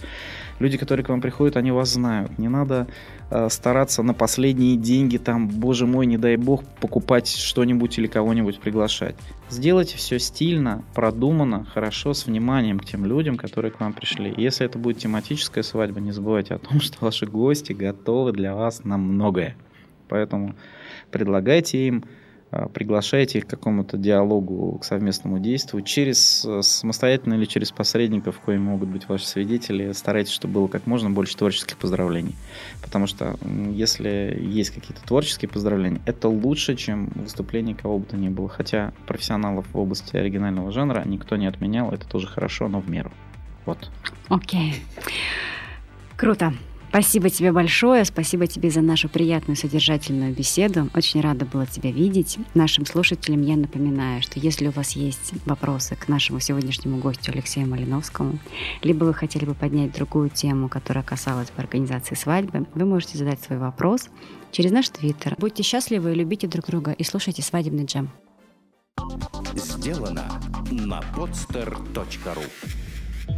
[0.59, 2.39] Люди, которые к вам приходят, они вас знают.
[2.39, 2.87] Не надо
[3.33, 8.59] Э, стараться на последние деньги, там, боже мой, не дай бог, покупать что-нибудь или кого-нибудь
[8.59, 9.15] приглашать.
[9.49, 14.35] Сделайте все стильно, продуманно, хорошо, с вниманием к тем людям, которые к вам пришли.
[14.37, 18.85] Если это будет тематическая свадьба, не забывайте о том, что ваши гости готовы для вас
[18.85, 19.57] на многое.
[20.09, 20.55] Поэтому
[21.11, 22.05] предлагайте им
[22.53, 28.41] а, приглашаете их к какому-то диалогу, к совместному действию через э, самостоятельно или через посредников,
[28.41, 29.93] коими могут быть ваши свидетели.
[29.93, 32.35] Старайтесь, чтобы было как можно больше творческих поздравлений.
[32.83, 33.37] Потому что
[33.73, 38.49] если есть какие-то творческие поздравления, это лучше, чем выступление кого бы то ни было.
[38.49, 43.13] Хотя профессионалов в области оригинального жанра никто не отменял, это тоже хорошо, но в меру.
[43.67, 43.91] Вот.
[44.29, 44.73] Окей.
[44.73, 45.11] Okay.
[46.17, 46.53] Круто.
[46.91, 50.91] Спасибо тебе большое, спасибо тебе за нашу приятную содержательную беседу.
[50.93, 52.37] Очень рада была тебя видеть.
[52.55, 57.69] Нашим слушателям я напоминаю, что если у вас есть вопросы к нашему сегодняшнему гостю Алексею
[57.69, 58.41] Малиновскому,
[58.83, 63.41] либо вы хотели бы поднять другую тему, которая касалась бы организации свадьбы, вы можете задать
[63.41, 64.09] свой вопрос
[64.51, 65.37] через наш твиттер.
[65.39, 68.11] Будьте счастливы, любите друг друга и слушайте свадебный джем.
[69.55, 70.29] Сделано
[70.73, 72.90] на podster.ru